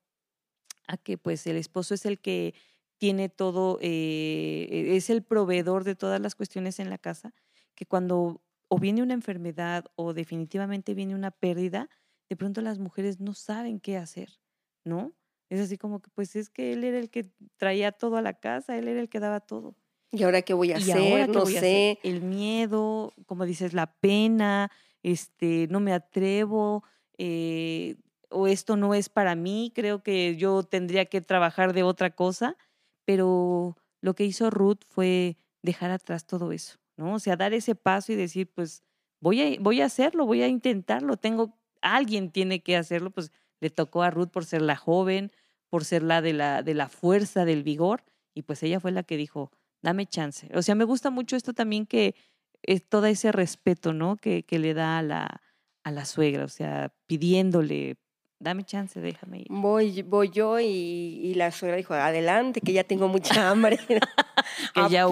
a 0.87 0.97
que 0.97 1.18
pues 1.18 1.44
el 1.49 1.56
esposo 1.56 1.94
es 1.94 2.06
el 2.06 2.20
que 2.20 2.54
tiene 2.99 3.28
todo, 3.28 3.80
eh, 3.82 4.90
es 4.90 5.11
el 5.11 5.25
proveedor 5.25 5.82
de 5.82 5.97
todas 5.97 6.20
las 6.20 6.37
cuestiones 6.37 6.78
en 6.78 6.88
la 6.88 6.99
casa, 6.99 7.35
que 7.75 7.85
cuando 7.85 8.42
o 8.68 8.78
viene 8.78 9.02
una 9.02 9.14
enfermedad 9.14 9.87
o 9.96 10.12
definitivamente 10.12 10.94
viene 10.94 11.14
una 11.14 11.30
pérdida, 11.30 11.88
de 12.28 12.37
pronto 12.37 12.60
las 12.60 12.78
mujeres 12.78 13.20
no 13.20 13.34
saben 13.34 13.80
qué 13.80 13.96
hacer, 13.96 14.40
¿no? 14.84 15.12
Es 15.48 15.60
así 15.60 15.78
como 15.78 16.00
que, 16.00 16.10
pues 16.10 16.37
es 16.37 16.50
que 16.50 16.75
él 16.75 16.84
era 16.84 16.98
el 16.98 17.10
que 17.10 17.30
traía 17.56 17.92
todo 17.92 18.16
a 18.16 18.22
la 18.22 18.34
casa, 18.34 18.76
él 18.76 18.88
era 18.88 19.00
el 19.00 19.08
que 19.08 19.20
daba 19.20 19.40
todo. 19.40 19.76
¿Y 20.12 20.22
ahora 20.22 20.42
qué 20.42 20.54
voy 20.54 20.72
a 20.72 20.76
hacer? 20.76 21.28
no 21.28 21.46
sé. 21.46 21.98
El 22.02 22.22
miedo, 22.22 23.14
como 23.26 23.46
dices, 23.46 23.72
la 23.72 23.94
pena, 23.94 24.70
este, 25.02 25.66
no 25.70 25.80
me 25.80 25.92
atrevo, 25.92 26.84
eh, 27.16 27.96
o 28.30 28.46
esto 28.46 28.76
no 28.76 28.94
es 28.94 29.08
para 29.08 29.34
mí, 29.34 29.72
creo 29.75 30.02
que 30.02 30.37
yo 30.37 30.62
tendría 30.62 31.06
que 31.06 31.20
trabajar 31.20 31.72
de 31.72 31.82
otra 31.82 32.10
cosa, 32.10 32.56
pero 33.04 33.76
lo 34.00 34.14
que 34.14 34.25
hizo 34.25 34.50
Ruth 34.50 34.80
fue 34.87 35.38
dejar 35.62 35.90
atrás 35.90 36.26
todo 36.26 36.52
eso. 36.52 36.78
¿No? 36.99 37.14
O 37.14 37.19
sea, 37.19 37.37
dar 37.37 37.55
ese 37.55 37.75
paso 37.75 38.12
y 38.12 38.17
decir, 38.17 38.50
pues 38.55 38.83
voy 39.21 39.40
a, 39.40 39.61
voy 39.61 39.81
a 39.81 39.87
hacerlo, 39.87 40.26
voy 40.26 40.43
a 40.43 40.49
intentarlo, 40.49 41.17
tengo, 41.17 41.59
alguien 41.81 42.31
tiene 42.31 42.62
que 42.62 42.76
hacerlo, 42.76 43.11
pues 43.11 43.33
le 43.61 43.71
tocó 43.71 44.02
a 44.02 44.11
Ruth 44.11 44.28
por 44.28 44.45
ser 44.45 44.62
la 44.62 44.76
joven, 44.76 45.33
por 45.71 45.85
ser 45.85 46.02
la 46.02 46.21
de 46.21 46.33
la, 46.33 46.62
de 46.62 46.75
la 46.75 46.88
fuerza, 46.88 47.45
del 47.45 47.62
vigor, 47.62 48.05
y 48.35 48.43
pues 48.43 48.62
ella 48.62 48.81
fue 48.81 48.93
la 48.93 49.02
que 49.02 49.17
dijo, 49.17 49.50
dame 49.83 50.07
chance. 50.07 50.50
O 50.55 50.62
sea, 50.62 50.75
me 50.75 50.85
gusta 50.85 51.11
mucho 51.11 51.37
esto 51.37 51.55
también 51.55 51.87
que 51.87 52.14
es 52.62 52.87
todo 52.87 53.07
ese 53.07 53.33
respeto, 53.33 53.93
¿no? 53.93 54.17
Que, 54.17 54.43
que 54.43 54.59
le 54.59 54.75
da 54.75 54.99
a 54.99 55.02
la, 55.02 55.40
a 55.85 55.90
la 55.90 56.05
suegra, 56.05 56.45
o 56.45 56.49
sea, 56.49 56.93
pidiéndole, 57.07 57.97
dame 58.38 58.64
chance, 58.64 59.00
déjame 59.00 59.40
ir. 59.40 59.47
Voy, 59.50 60.02
voy 60.02 60.31
yo 60.31 60.61
y, 60.61 61.35
la 61.35 61.50
suegra 61.50 61.76
dijo, 61.76 61.95
adelante, 61.95 62.61
que 62.61 62.73
ya 62.73 62.85
tengo 62.85 63.09
mucha 63.09 63.50
hambre. 63.50 63.78
que 64.75 64.88
ya 64.88 65.07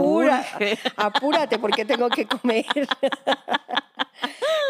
apúrate 0.96 1.58
porque 1.58 1.84
tengo 1.84 2.08
que 2.08 2.26
comer. 2.26 2.66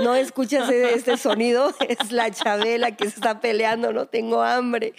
no 0.00 0.14
escuchas 0.14 0.70
e, 0.70 0.94
este 0.94 1.16
sonido, 1.16 1.74
es 1.88 2.12
la 2.12 2.30
Chabela 2.30 2.92
que 2.92 3.04
se 3.04 3.16
está 3.16 3.40
peleando, 3.40 3.92
no 3.92 4.06
tengo 4.06 4.42
hambre. 4.42 4.94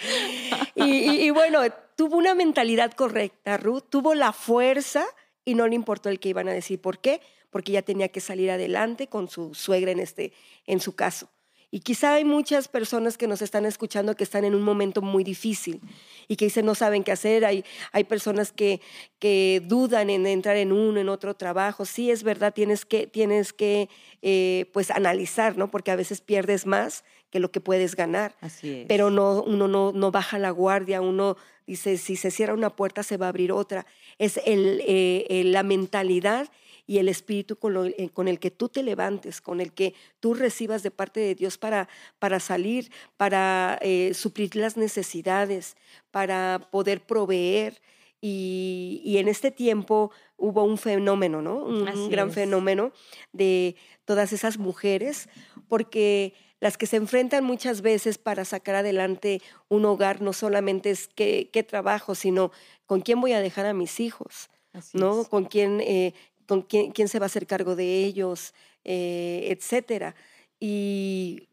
Y, 0.75 1.29
bueno, 1.31 1.61
tuvo 1.95 2.17
una 2.17 2.35
mentalidad 2.35 2.91
correcta, 2.91 3.57
Ruth, 3.57 3.83
tuvo 3.89 4.13
la 4.13 4.31
fuerza 4.31 5.05
y 5.45 5.55
no 5.55 5.67
le 5.67 5.75
importó 5.75 6.09
el 6.09 6.19
que 6.19 6.29
iban 6.29 6.47
a 6.47 6.53
decir. 6.53 6.81
¿Por 6.81 6.99
qué? 6.99 7.21
Porque 7.49 7.71
ya 7.71 7.81
tenía 7.81 8.09
que 8.09 8.19
salir 8.19 8.51
adelante 8.51 9.07
con 9.07 9.29
su 9.29 9.53
suegra 9.53 9.91
en, 9.91 9.99
este, 9.99 10.33
en 10.65 10.79
su 10.79 10.95
caso. 10.95 11.29
Y 11.69 11.81
quizá 11.81 12.13
hay 12.13 12.23
muchas 12.23 12.69
personas 12.69 13.17
que 13.17 13.27
nos 13.27 13.41
están 13.41 13.65
escuchando 13.65 14.15
que 14.15 14.23
están 14.23 14.45
en 14.45 14.55
un 14.55 14.61
momento 14.61 15.01
muy 15.01 15.25
difícil 15.25 15.81
y 16.29 16.37
que 16.37 16.45
dicen 16.45 16.65
no 16.65 16.75
saben 16.75 17.03
qué 17.03 17.11
hacer. 17.11 17.43
Hay, 17.43 17.65
hay 17.91 18.05
personas 18.05 18.53
que, 18.53 18.79
que 19.19 19.61
dudan 19.65 20.09
en 20.09 20.25
entrar 20.27 20.55
en 20.55 20.71
uno, 20.71 20.99
en 20.99 21.09
otro 21.09 21.35
trabajo. 21.35 21.83
Sí, 21.83 22.09
es 22.09 22.23
verdad, 22.23 22.53
tienes 22.53 22.85
que, 22.85 23.05
tienes 23.05 23.51
que 23.51 23.89
eh, 24.21 24.69
pues 24.71 24.91
analizar, 24.91 25.57
¿no? 25.57 25.69
Porque 25.69 25.91
a 25.91 25.97
veces 25.97 26.21
pierdes 26.21 26.65
más 26.65 27.03
que 27.29 27.41
lo 27.41 27.51
que 27.51 27.59
puedes 27.59 27.95
ganar. 27.95 28.35
Así 28.39 28.71
es. 28.71 28.85
Pero 28.87 29.09
no, 29.09 29.43
uno 29.43 29.67
no, 29.67 29.91
no 29.91 30.11
baja 30.11 30.39
la 30.39 30.51
guardia, 30.51 31.01
uno 31.01 31.35
dice, 31.65 31.97
si 31.97 32.15
se 32.15 32.31
cierra 32.31 32.53
una 32.53 32.75
puerta 32.75 33.03
se 33.03 33.17
va 33.17 33.25
a 33.25 33.29
abrir 33.29 33.51
otra. 33.51 33.85
Es 34.17 34.39
el, 34.45 34.81
eh, 34.87 35.43
la 35.45 35.63
mentalidad 35.63 36.49
y 36.87 36.99
el 36.99 37.09
espíritu 37.09 37.57
eh, 37.97 38.09
con, 38.09 38.27
el 38.29 38.39
que 38.39 38.49
tú 38.49 38.69
te 38.69 38.81
levantes, 38.81 39.41
con 39.41 39.59
el 39.59 39.73
que 39.73 39.93
tú 40.21 40.33
recibas 40.33 40.81
de 40.81 40.89
parte 40.89 41.19
de 41.19 41.35
Dios 41.35 41.57
para, 41.57 41.89
para 42.17 42.39
salir, 42.39 42.89
para 43.17 43.77
eh, 43.81 44.13
suplir 44.13 44.55
las 44.55 44.77
necesidades, 44.77 45.75
para 46.09 46.69
poder 46.71 47.05
proveer. 47.05 47.81
Y, 48.19 49.17
en 49.19 49.27
este 49.27 49.51
tiempo 49.51 50.11
hubo 50.37 50.63
un 50.63 50.77
fenómeno, 50.77 51.41
¿no? 51.41 51.57
Un, 51.57 52.09
gran 52.09 52.31
fenómeno 52.31 52.91
de 53.31 53.75
todas 54.05 54.33
esas 54.33 54.57
mujeres, 54.57 55.29
porque 55.67 56.33
las 56.59 56.77
que 56.77 56.87
se 56.87 56.95
enfrentan 56.97 57.43
muchas 57.43 57.81
veces 57.81 58.17
para 58.17 58.43
sacar 58.43 58.75
adelante 58.75 59.41
un 59.69 59.85
hogar 59.85 60.21
no 60.21 60.33
solamente 60.33 60.89
es 60.89 61.09
qué, 61.09 61.65
trabajo, 61.67 62.15
sino 62.15 62.51
con 62.87 63.01
quién 63.01 63.21
voy 63.21 63.33
a 63.33 63.41
dejar 63.41 63.67
a 63.67 63.73
mis 63.73 63.99
hijos, 63.99 64.49
¿no? 64.93 65.23
Con 65.25 65.45
quién, 65.45 65.81
eh, 65.81 66.13
con 66.47 66.61
quién, 66.63 67.07
se 67.07 67.19
va 67.19 67.25
a 67.25 67.27
hacer 67.27 67.45
cargo 67.45 67.75
de 67.75 68.03
ellos, 68.03 68.53
eh, 68.83 69.47
etcétera. 69.51 70.15
Y 70.59 71.49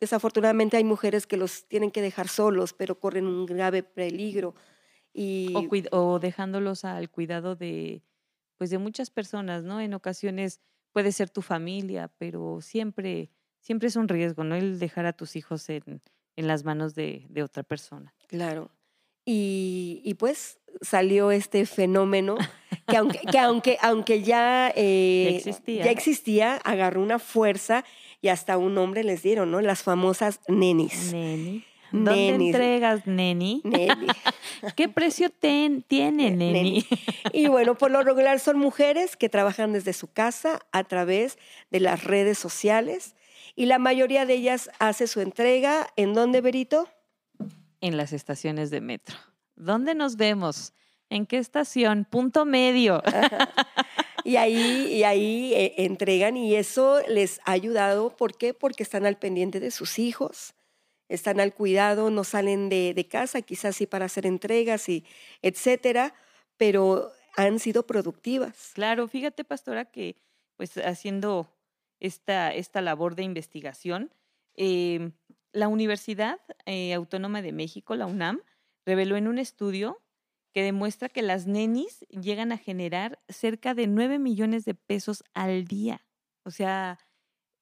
desafortunadamente 0.00 0.76
hay 0.76 0.84
mujeres 0.84 1.26
que 1.26 1.36
los 1.36 1.68
tienen 1.68 1.90
que 1.90 2.02
dejar 2.02 2.28
solos, 2.28 2.72
pero 2.72 2.98
corren 2.98 3.26
un 3.26 3.46
grave 3.46 3.82
peligro. 3.82 4.54
Y... 5.12 5.54
O, 5.90 6.18
dejándolos 6.18 6.84
al 6.84 7.10
cuidado 7.10 7.56
de, 7.56 8.02
pues 8.56 8.70
de 8.70 8.78
muchas 8.78 9.10
personas, 9.10 9.62
¿no? 9.64 9.80
En 9.80 9.94
ocasiones 9.94 10.60
puede 10.92 11.12
ser 11.12 11.30
tu 11.30 11.42
familia, 11.42 12.10
pero 12.18 12.60
siempre, 12.60 13.30
siempre 13.60 13.88
es 13.88 13.96
un 13.96 14.08
riesgo, 14.08 14.44
¿no? 14.44 14.56
El 14.56 14.78
dejar 14.78 15.06
a 15.06 15.12
tus 15.12 15.36
hijos 15.36 15.68
en, 15.68 16.02
en 16.36 16.46
las 16.46 16.64
manos 16.64 16.94
de, 16.94 17.26
de 17.28 17.42
otra 17.42 17.62
persona. 17.62 18.14
Claro. 18.28 18.70
Y, 19.30 20.14
pues 20.18 20.58
salió 20.80 21.30
este 21.30 21.66
fenómeno 21.66 22.38
que 22.88 22.96
aunque, 22.96 23.20
que 23.20 23.38
aunque, 23.38 23.78
aunque 23.80 24.22
ya, 24.22 24.72
eh, 24.74 25.34
existía. 25.36 25.84
ya 25.84 25.90
existía, 25.90 26.56
agarró 26.56 27.02
una 27.02 27.18
fuerza 27.18 27.84
y 28.20 28.28
hasta 28.28 28.58
un 28.58 28.74
nombre 28.74 29.04
les 29.04 29.22
dieron, 29.22 29.50
¿no? 29.50 29.60
Las 29.60 29.82
famosas 29.82 30.40
nenis. 30.48 31.12
Neni. 31.12 31.64
¿Dónde 31.90 32.28
entregas, 32.28 33.06
neni? 33.06 33.62
Neni. 33.64 34.08
¿Qué 34.76 34.88
precio 34.88 35.30
tiene, 35.30 35.84
neni? 35.90 36.52
neni? 36.52 36.86
Y 37.32 37.48
bueno, 37.48 37.76
por 37.76 37.90
lo 37.90 38.02
regular 38.02 38.40
son 38.40 38.58
mujeres 38.58 39.16
que 39.16 39.28
trabajan 39.28 39.72
desde 39.72 39.92
su 39.92 40.12
casa 40.12 40.60
a 40.72 40.84
través 40.84 41.38
de 41.70 41.80
las 41.80 42.04
redes 42.04 42.38
sociales 42.38 43.14
y 43.56 43.66
la 43.66 43.78
mayoría 43.78 44.26
de 44.26 44.34
ellas 44.34 44.70
hace 44.78 45.06
su 45.06 45.20
entrega. 45.20 45.86
¿En 45.96 46.12
dónde, 46.12 46.40
Berito? 46.40 46.88
en 47.80 47.96
las 47.96 48.12
estaciones 48.12 48.70
de 48.70 48.80
metro. 48.80 49.16
¿Dónde 49.56 49.94
nos 49.94 50.16
vemos? 50.16 50.72
¿En 51.10 51.26
qué 51.26 51.38
estación? 51.38 52.04
Punto 52.04 52.44
medio. 52.44 53.02
y 54.24 54.36
ahí, 54.36 54.88
y 54.92 55.04
ahí 55.04 55.52
eh, 55.54 55.74
entregan 55.78 56.36
y 56.36 56.54
eso 56.54 57.00
les 57.08 57.40
ha 57.44 57.52
ayudado. 57.52 58.10
¿Por 58.16 58.36
qué? 58.36 58.54
Porque 58.54 58.82
están 58.82 59.06
al 59.06 59.18
pendiente 59.18 59.60
de 59.60 59.70
sus 59.70 59.98
hijos, 59.98 60.54
están 61.08 61.40
al 61.40 61.54
cuidado, 61.54 62.10
no 62.10 62.24
salen 62.24 62.68
de, 62.68 62.92
de 62.94 63.08
casa, 63.08 63.42
quizás 63.42 63.76
sí 63.76 63.86
para 63.86 64.06
hacer 64.06 64.26
entregas 64.26 64.88
y 64.88 65.04
etcétera, 65.40 66.14
pero 66.56 67.10
han 67.36 67.58
sido 67.60 67.86
productivas. 67.86 68.72
Claro, 68.74 69.08
fíjate, 69.08 69.44
pastora, 69.44 69.86
que 69.86 70.16
pues 70.56 70.76
haciendo 70.78 71.48
esta, 72.00 72.52
esta 72.52 72.80
labor 72.80 73.14
de 73.14 73.22
investigación, 73.22 74.12
eh, 74.56 75.12
la 75.52 75.68
Universidad 75.68 76.40
eh, 76.66 76.92
Autónoma 76.94 77.42
de 77.42 77.52
México, 77.52 77.94
la 77.94 78.06
UNAM, 78.06 78.42
reveló 78.84 79.16
en 79.16 79.28
un 79.28 79.38
estudio 79.38 80.00
que 80.52 80.62
demuestra 80.62 81.08
que 81.08 81.22
las 81.22 81.46
nenis 81.46 82.04
llegan 82.10 82.52
a 82.52 82.58
generar 82.58 83.20
cerca 83.28 83.74
de 83.74 83.86
9 83.86 84.18
millones 84.18 84.64
de 84.64 84.74
pesos 84.74 85.24
al 85.34 85.64
día. 85.66 86.06
O 86.44 86.50
sea, 86.50 86.98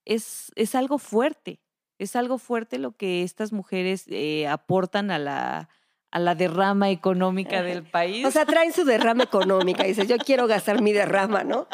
es, 0.04 0.52
es 0.54 0.74
algo 0.74 0.98
fuerte, 0.98 1.60
es 1.98 2.16
algo 2.16 2.38
fuerte 2.38 2.78
lo 2.78 2.92
que 2.92 3.22
estas 3.22 3.52
mujeres 3.52 4.04
eh, 4.08 4.46
aportan 4.46 5.10
a 5.10 5.18
la, 5.18 5.68
a 6.10 6.18
la 6.18 6.34
derrama 6.34 6.90
económica 6.90 7.62
del 7.62 7.82
país. 7.90 8.24
O 8.24 8.30
sea, 8.30 8.46
traen 8.46 8.72
su 8.72 8.84
derrama 8.84 9.24
económica. 9.24 9.84
Dices, 9.84 10.08
yo 10.08 10.16
quiero 10.18 10.46
gastar 10.46 10.80
mi 10.80 10.92
derrama, 10.92 11.44
¿no? 11.44 11.66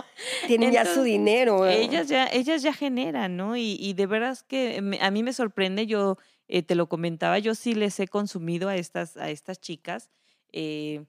Tienen 0.47 0.73
ya 0.73 0.85
su 0.85 1.03
dinero. 1.03 1.67
Ellas 1.67 2.09
ya, 2.09 2.27
ellas 2.27 2.63
ya 2.63 2.73
generan, 2.73 3.37
¿no? 3.37 3.57
Y, 3.57 3.77
y 3.79 3.93
de 3.95 4.07
veras 4.07 4.43
que 4.43 4.99
a 5.01 5.11
mí 5.11 5.23
me 5.23 5.33
sorprende, 5.33 5.87
yo 5.87 6.17
eh, 6.49 6.63
te 6.63 6.75
lo 6.75 6.89
comentaba, 6.89 7.39
yo 7.39 7.55
sí 7.55 7.75
les 7.75 7.99
he 8.01 8.09
consumido 8.09 8.69
a 8.69 8.77
estas, 8.77 9.17
a 9.17 9.31
estas 9.31 9.61
chicas. 9.61 10.11
Eh, 10.53 11.05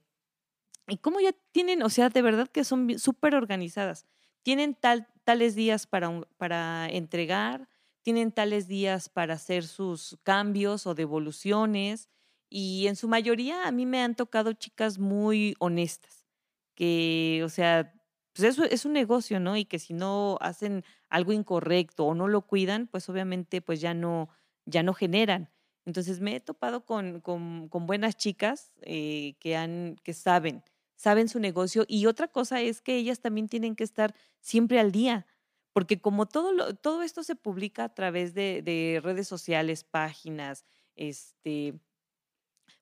y 0.88 0.98
cómo 0.98 1.20
ya 1.20 1.32
tienen, 1.52 1.82
o 1.82 1.90
sea, 1.90 2.08
de 2.10 2.22
verdad 2.22 2.48
que 2.48 2.64
son 2.64 2.98
súper 2.98 3.34
organizadas. 3.34 4.06
Tienen 4.42 4.74
tal, 4.74 5.08
tales 5.24 5.54
días 5.54 5.86
para, 5.86 6.20
para 6.36 6.88
entregar, 6.90 7.68
tienen 8.02 8.32
tales 8.32 8.68
días 8.68 9.08
para 9.08 9.34
hacer 9.34 9.64
sus 9.64 10.18
cambios 10.22 10.86
o 10.86 10.94
devoluciones 10.94 12.10
y 12.50 12.86
en 12.86 12.96
su 12.96 13.08
mayoría 13.08 13.66
a 13.66 13.72
mí 13.72 13.86
me 13.86 14.02
han 14.02 14.14
tocado 14.14 14.52
chicas 14.52 14.98
muy 14.98 15.56
honestas, 15.58 16.26
que, 16.74 17.42
o 17.44 17.48
sea, 17.48 17.94
pues 18.34 18.48
eso 18.48 18.64
es 18.64 18.84
un 18.84 18.92
negocio, 18.92 19.40
¿no? 19.40 19.56
Y 19.56 19.64
que 19.64 19.78
si 19.78 19.94
no 19.94 20.38
hacen 20.40 20.84
algo 21.08 21.32
incorrecto 21.32 22.04
o 22.04 22.14
no 22.14 22.28
lo 22.28 22.42
cuidan, 22.42 22.88
pues 22.88 23.08
obviamente 23.08 23.62
pues 23.62 23.80
ya 23.80 23.94
no, 23.94 24.28
ya 24.66 24.82
no 24.82 24.92
generan. 24.92 25.50
Entonces 25.86 26.20
me 26.20 26.36
he 26.36 26.40
topado 26.40 26.84
con, 26.84 27.20
con, 27.20 27.68
con 27.68 27.86
buenas 27.86 28.16
chicas 28.16 28.72
eh, 28.82 29.34
que, 29.38 29.56
han, 29.56 29.96
que 30.02 30.14
saben, 30.14 30.62
saben 30.96 31.28
su 31.28 31.38
negocio. 31.40 31.84
Y 31.88 32.06
otra 32.06 32.28
cosa 32.28 32.60
es 32.60 32.80
que 32.80 32.96
ellas 32.96 33.20
también 33.20 33.48
tienen 33.48 33.76
que 33.76 33.84
estar 33.84 34.14
siempre 34.40 34.80
al 34.80 34.92
día, 34.92 35.26
porque 35.72 36.00
como 36.00 36.26
todo, 36.26 36.74
todo 36.76 37.02
esto 37.02 37.22
se 37.22 37.36
publica 37.36 37.84
a 37.84 37.94
través 37.94 38.34
de, 38.34 38.62
de 38.62 39.00
redes 39.02 39.28
sociales, 39.28 39.84
páginas, 39.84 40.64
este, 40.96 41.74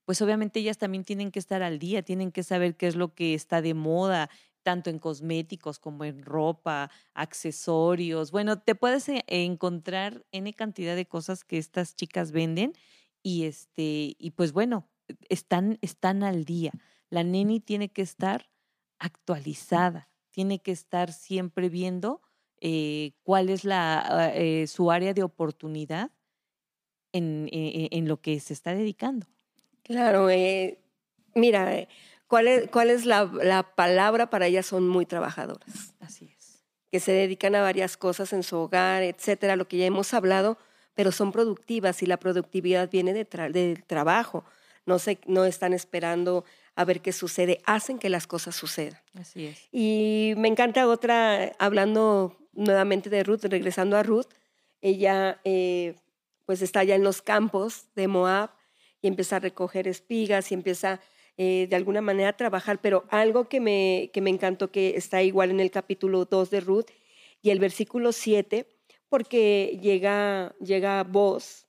pues 0.05 0.21
obviamente 0.21 0.61
ellas 0.61 0.79
también 0.79 1.05
tienen 1.05 1.31
que 1.31 1.39
estar 1.39 1.63
al 1.63 1.79
día, 1.79 2.03
tienen 2.03 2.33
que 2.33 2.43
saber 2.43 2.77
qué 2.77 2.87
es 2.87 2.97
lo 2.97 3.15
que 3.15 3.35
está 3.35 3.63
de 3.63 3.75
moda, 3.75 4.31
tanto 4.63 4.91
en 4.91 4.99
cosméticos 4.99 5.79
como 5.79 6.05
en 6.05 6.23
ropa, 6.23 6.91
accesorios. 7.15 8.31
Bueno, 8.31 8.61
te 8.61 8.75
puedes 8.75 9.09
e, 9.09 9.25
encontrar 9.29 10.25
N 10.33 10.53
cantidad 10.55 10.97
de 10.97 11.07
cosas 11.07 11.45
que 11.45 11.59
estas 11.59 11.97
chicas 11.97 12.33
venden 12.33 12.73
y 13.23 13.45
este 13.45 14.17
y 14.19 14.31
pues 14.37 14.53
bueno, 14.53 14.89
están 15.29 15.79
están 15.83 16.23
al 16.23 16.45
día. 16.45 16.73
La 17.11 17.25
neni 17.25 17.61
tiene 17.61 17.91
que 17.91 18.03
estar 18.03 18.49
actualizada, 18.99 20.09
tiene 20.31 20.61
que 20.61 20.73
estar 20.73 21.13
siempre 21.13 21.69
viendo 21.69 22.23
eh, 22.65 23.13
cuál 23.25 23.51
es 23.51 23.65
la, 23.65 23.99
ah, 24.01 24.33
eh, 24.35 24.69
su 24.69 24.93
área 24.93 25.13
de 25.13 25.25
oportunidad 25.25 26.13
en, 27.13 27.49
e, 27.51 27.89
e, 27.91 27.99
en, 27.99 28.07
lo 28.07 28.21
que 28.21 28.39
se 28.39 28.55
está 28.55 28.73
dedicando. 28.73 29.27
Claro, 29.83 30.31
eh, 30.31 30.79
mira, 31.35 31.89
¿Cuál 32.33 32.49
es, 32.49 32.71
cuál 32.71 32.89
es 32.89 33.05
la, 33.05 33.27
la, 33.27 33.63
palabra 33.63 34.31
para 34.31 34.47
ellas? 34.47 34.65
Son 34.65 34.89
muy 34.89 35.05
trabajadoras. 35.05 35.93
Así 36.01 36.33
es. 36.35 36.65
Que 36.91 36.99
se 36.99 37.13
dedican 37.13 37.55
a 37.55 37.61
varias 37.61 37.99
cosas 37.99 38.33
en 38.33 38.43
su 38.43 38.57
hogar, 38.57 39.03
etcétera, 39.03 39.55
lo 39.55 39.69
que 39.69 39.77
ya 39.77 39.85
hemos 39.85 40.15
hablado, 40.15 40.57
pero 40.95 41.13
son 41.13 41.31
productivas 41.31 42.03
y 42.03 42.07
la 42.07 42.17
productividad 42.17 42.91
viene 42.91 43.13
de 43.13 43.27
del 43.51 43.85
trabajo. 43.85 44.47
No, 44.87 44.99
se, 44.99 45.19
no 45.27 45.45
están 45.45 45.75
esperando 45.75 46.47
a 46.75 46.87
ver 46.87 47.03
qué 47.03 47.13
sucede, 47.13 47.61
hacen 47.67 47.99
que 47.99 48.09
las 48.09 48.27
cosas 48.27 48.57
sucedan. 48.57 48.99
Así 49.13 49.49
es. 49.49 49.69
Y 49.71 50.33
me 50.39 50.49
encanta 50.49 50.89
otra, 50.89 51.53
hablando 51.59 52.39
nuevamente 52.55 53.11
de 53.11 53.25
Ruth, 53.25 53.45
regresando 53.45 53.99
a 53.99 54.03
Ruth, 54.03 54.29
ella 54.81 55.39
eh, 55.45 55.97
pues 56.47 56.63
está 56.63 56.83
ya 56.83 56.95
en 56.95 57.05
los 57.05 57.21
campos 57.21 57.89
de 57.95 58.09
Moab 58.09 58.53
y 59.03 59.09
empieza 59.09 59.37
a 59.37 59.41
recoger 59.41 59.87
espigas 59.87 60.51
y 60.51 60.55
empieza 60.55 60.99
eh, 61.37 61.67
de 61.69 61.77
alguna 61.77 62.01
manera 62.01 62.37
trabajar, 62.37 62.81
pero 62.81 63.05
algo 63.09 63.49
que 63.49 63.61
me, 63.61 64.11
que 64.13 64.21
me 64.21 64.31
encantó 64.31 64.71
que 64.71 64.97
está 64.97 65.23
igual 65.23 65.51
en 65.51 65.61
el 65.61 65.71
capítulo 65.71 66.25
2 66.27 66.51
de 66.51 66.61
Ruth 66.61 66.91
y 67.41 67.51
el 67.51 67.59
versículo 67.59 68.13
7, 68.13 68.67
porque 69.09 69.79
llega, 69.83 70.55
llega 70.61 71.03
vos 71.05 71.67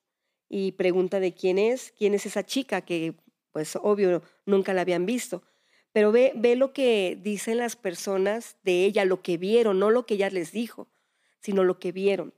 y 0.49 0.73
pregunta 0.73 1.19
de 1.19 1.33
quién 1.33 1.57
es, 1.57 1.93
quién 1.97 2.13
es 2.13 2.25
esa 2.25 2.45
chica 2.45 2.81
que 2.81 3.15
pues 3.51 3.77
obvio 3.81 4.21
nunca 4.45 4.73
la 4.73 4.81
habían 4.81 5.05
visto. 5.05 5.43
Pero 5.93 6.11
ve, 6.11 6.33
ve 6.35 6.55
lo 6.55 6.73
que 6.73 7.17
dicen 7.21 7.57
las 7.59 7.75
personas 7.75 8.57
de 8.63 8.83
ella, 8.85 9.05
lo 9.05 9.21
que 9.21 9.37
vieron, 9.37 9.79
no 9.79 9.91
lo 9.91 10.05
que 10.05 10.15
ella 10.15 10.29
les 10.29 10.51
dijo, 10.51 10.89
sino 11.39 11.63
lo 11.63 11.79
que 11.79 11.91
vieron. 11.91 12.33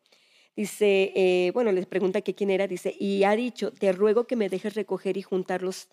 Dice, 0.56 1.12
eh, 1.16 1.52
bueno, 1.54 1.72
les 1.72 1.86
pregunta 1.86 2.22
que 2.22 2.36
quién 2.36 2.50
era, 2.50 2.68
dice, 2.68 2.96
y 3.00 3.24
ha 3.24 3.36
dicho, 3.36 3.72
te 3.72 3.92
ruego 3.92 4.28
que 4.28 4.36
me 4.36 4.50
dejes 4.50 4.76
recoger 4.76 5.18
y 5.18 5.22
juntar 5.22 5.62
los, 5.62 5.90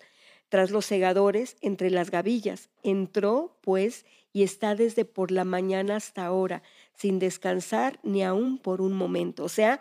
tras 0.53 0.69
los 0.69 0.85
segadores 0.85 1.57
entre 1.61 1.89
las 1.89 2.11
gavillas. 2.11 2.69
Entró, 2.83 3.57
pues, 3.61 4.05
y 4.33 4.43
está 4.43 4.75
desde 4.75 5.03
por 5.03 5.31
la 5.31 5.45
mañana 5.45 5.95
hasta 5.95 6.27
ahora, 6.27 6.61
sin 6.93 7.17
descansar 7.17 7.99
ni 8.03 8.23
aún 8.23 8.59
por 8.59 8.79
un 8.79 8.93
momento. 8.93 9.45
O 9.45 9.49
sea, 9.49 9.79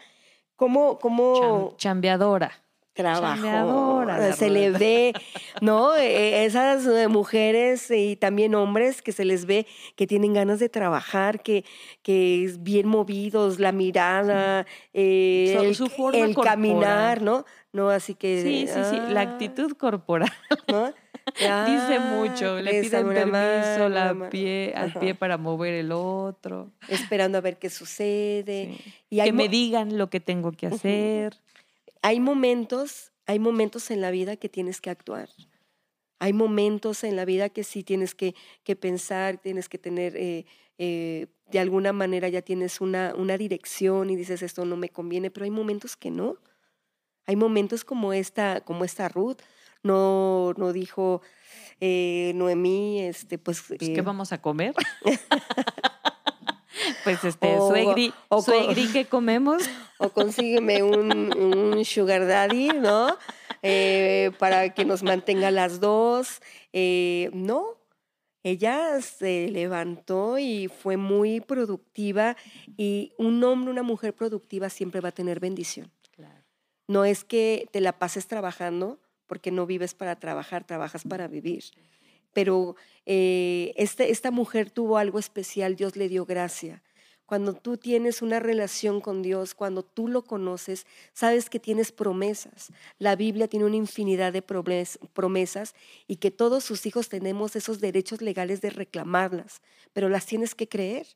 como... 0.57 0.99
como 0.99 1.75
chambeadora. 1.77 2.53
Trabajo, 2.95 4.05
se 4.35 4.51
le 4.51 4.71
ve, 4.71 5.15
¿no? 5.63 5.97
E, 5.97 6.45
esas 6.45 6.87
eh, 6.87 7.09
mujeres 7.09 7.91
y 7.91 8.17
también 8.17 8.55
hombres 8.55 9.01
que 9.01 9.13
se 9.13 9.25
les 9.25 9.47
ve 9.47 9.67
que 9.97 10.07
tienen 10.07 10.35
ganas 10.35 10.59
de 10.59 10.69
trabajar, 10.69 11.43
que, 11.43 11.65
que 12.03 12.45
es 12.45 12.63
bien 12.63 12.87
movidos, 12.87 13.59
la 13.59 13.73
mirada, 13.73 14.67
eh, 14.93 15.73
el, 16.13 16.35
caminar, 16.35 17.23
¿no? 17.23 17.47
No, 17.73 17.89
así 17.89 18.15
que. 18.15 18.43
Sí, 18.43 18.67
sí, 18.67 18.81
sí. 18.91 19.13
La 19.13 19.23
actitud 19.23 19.73
corporal. 19.73 20.31
Dice 21.37 21.99
mucho. 22.01 22.61
Le 22.61 22.83
piden 22.83 23.09
permiso 23.09 23.89
la 23.89 24.29
pie, 24.29 24.73
al 24.77 24.93
pie 24.93 25.15
para 25.15 25.39
mover 25.39 25.75
el 25.75 25.93
otro. 25.93 26.71
Esperando 26.89 27.39
a 27.39 27.41
ver 27.41 27.59
qué 27.59 27.71
sucede. 27.71 28.77
Y 29.09 29.23
que 29.23 29.33
me 29.33 29.49
digan 29.49 29.97
lo 29.97 30.11
que 30.11 30.21
tengo 30.21 30.53
que 30.53 30.67
hacer. 30.67 31.39
Hay 32.03 32.21
momentos, 32.21 33.13
hay 33.27 33.39
momentos 33.39 33.91
en 33.91 34.01
la 34.01 34.11
vida 34.11 34.37
que 34.37 34.49
tienes 34.49 34.81
que 34.81 34.91
actuar. 34.91 35.29
Hay 36.19 36.33
momentos 36.33 37.03
en 37.05 37.17
la 37.17 37.25
vida 37.25 37.49
que 37.49 37.65
sí 37.65 37.83
tienes 37.83 38.15
que, 38.15 38.35
que 38.65 38.77
pensar, 38.77 39.39
tienes 39.39 39.69
que 39.69 39.79
tener, 39.79 40.17
eh, 40.17 40.47
eh, 40.79 41.27
de 41.51 41.59
alguna 41.59 41.93
manera 41.93 42.29
ya 42.29 42.43
tienes 42.43 42.81
una, 42.81 43.15
una 43.17 43.37
dirección 43.39 44.11
y 44.11 44.17
dices 44.17 44.43
esto 44.43 44.65
no 44.65 44.77
me 44.77 44.89
conviene, 44.89 45.31
pero 45.31 45.45
hay 45.45 45.51
momentos 45.51 45.97
que 45.97 46.11
no. 46.11 46.37
Hay 47.27 47.37
momentos 47.37 47.85
como 47.85 48.13
esta, 48.13 48.61
como 48.63 48.85
esta 48.85 49.09
Ruth, 49.09 49.39
no, 49.83 50.55
no 50.57 50.73
dijo 50.73 51.23
eh, 51.81 52.33
Noemí, 52.35 53.01
este, 53.01 53.39
pues. 53.39 53.63
pues 53.67 53.81
¿Qué 53.81 53.95
eh, 53.95 54.03
vamos 54.03 54.33
a 54.33 54.41
comer? 54.41 54.75
pues 57.05 57.23
este, 57.25 57.57
suegri, 57.59 58.13
o, 58.29 58.43
suegri, 58.43 58.89
¿qué 58.89 59.05
comemos? 59.05 59.63
O 59.99 60.11
consígueme 60.11 60.83
un, 60.83 61.37
un 61.37 61.85
sugar 61.85 62.27
daddy, 62.27 62.69
¿no? 62.69 63.17
Eh, 63.63 64.33
para 64.39 64.75
que 64.75 64.85
nos 64.85 65.03
mantenga 65.03 65.51
las 65.51 65.81
dos. 65.81 66.41
no, 66.73 67.77
ella 68.43 69.01
se 69.01 69.49
levantó 69.49 70.39
y 70.39 70.69
fue 70.69 70.97
muy 70.97 71.41
productiva 71.41 72.37
y 72.77 73.13
un 73.19 73.43
hombre, 73.45 73.71
una 73.71 73.85
mujer 73.85 74.15
productiva 74.15 74.69
siempre 74.69 75.01
va 75.01 75.11
a 75.11 75.13
tener 75.13 75.39
bendición. 75.39 75.91
No 76.89 77.05
es 77.05 77.25
que 77.25 77.69
te 77.71 77.81
la 77.81 77.99
pases 77.99 78.27
trabajando, 78.27 78.99
porque 79.27 79.51
no 79.51 79.65
vives 79.65 79.95
para 79.95 80.17
trabajar, 80.17 80.65
trabajas 80.65 81.05
para 81.09 81.29
vivir. 81.29 81.65
Pero 82.33 82.77
eh, 83.07 83.73
este, 83.77 84.11
esta 84.11 84.31
mujer 84.31 84.71
tuvo 84.71 84.99
algo 84.99 85.19
especial, 85.19 85.77
Dios 85.77 85.97
le 85.97 86.09
dio 86.09 86.25
gracia. 86.25 86.83
Cuando 87.33 87.55
tú 87.55 87.79
tienes 87.79 88.21
una 88.21 88.41
relación 88.41 89.01
con 89.01 89.23
Dios, 89.23 89.55
cuando 89.55 89.83
tú 89.83 90.07
lo 90.07 90.23
conoces, 90.23 90.87
sabes 91.15 91.49
que 91.49 91.59
tienes 91.59 91.91
promesas. 91.91 92.69
La 92.99 93.17
Biblia 93.17 93.49
tiene 93.49 93.65
una 93.65 93.77
infinidad 93.77 94.35
de 94.35 94.43
promesas 94.43 95.75
y 96.07 96.17
que 96.17 96.31
todos 96.31 96.63
sus 96.63 96.85
hijos 96.85 97.09
tenemos 97.09 97.57
esos 97.57 97.81
derechos 97.81 98.21
legales 98.21 98.61
de 98.61 98.69
reclamarlas, 98.69 99.63
pero 99.95 100.11
las 100.11 100.27
tienes 100.27 100.55
que 100.55 100.69
creer. 100.69 101.07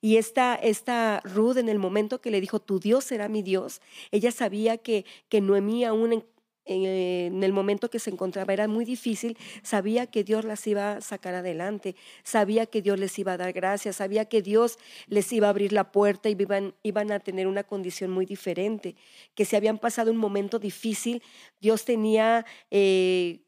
Y 0.00 0.16
esta, 0.16 0.54
esta 0.54 1.20
Ruth, 1.24 1.58
en 1.58 1.68
el 1.68 1.78
momento 1.78 2.20
que 2.20 2.30
le 2.30 2.40
dijo, 2.40 2.60
tu 2.60 2.78
Dios 2.80 3.04
será 3.04 3.28
mi 3.28 3.42
Dios, 3.42 3.82
ella 4.10 4.30
sabía 4.30 4.78
que, 4.78 5.04
que 5.28 5.40
Noemí 5.40 5.84
aún 5.84 6.24
en, 6.68 6.84
en, 6.84 7.42
el 7.42 7.52
momento 7.52 7.90
que 7.90 7.98
se 7.98 8.10
encontraba 8.10 8.52
era 8.52 8.68
muy 8.68 8.84
difícil, 8.84 9.36
sabía 9.62 10.06
que 10.06 10.22
Dios 10.22 10.44
las 10.44 10.66
iba 10.66 10.92
a 10.92 11.00
sacar 11.00 11.34
adelante, 11.34 11.96
sabía 12.22 12.66
que 12.66 12.82
Dios 12.82 12.98
les 13.00 13.18
iba 13.18 13.32
a 13.32 13.36
dar 13.36 13.52
gracias, 13.52 13.96
sabía 13.96 14.26
que 14.26 14.42
Dios 14.42 14.78
les 15.08 15.32
iba 15.32 15.48
a 15.48 15.50
abrir 15.50 15.72
la 15.72 15.90
puerta 15.90 16.28
y 16.28 16.36
iban, 16.38 16.74
iban 16.82 17.10
a 17.10 17.18
tener 17.18 17.46
una 17.46 17.64
condición 17.64 18.10
muy 18.10 18.26
diferente, 18.26 18.94
que 19.34 19.44
si 19.44 19.56
habían 19.56 19.78
pasado 19.78 20.10
un 20.10 20.18
momento 20.18 20.58
difícil, 20.58 21.22
Dios 21.60 21.84
tenía... 21.84 22.44
Eh, 22.70 23.40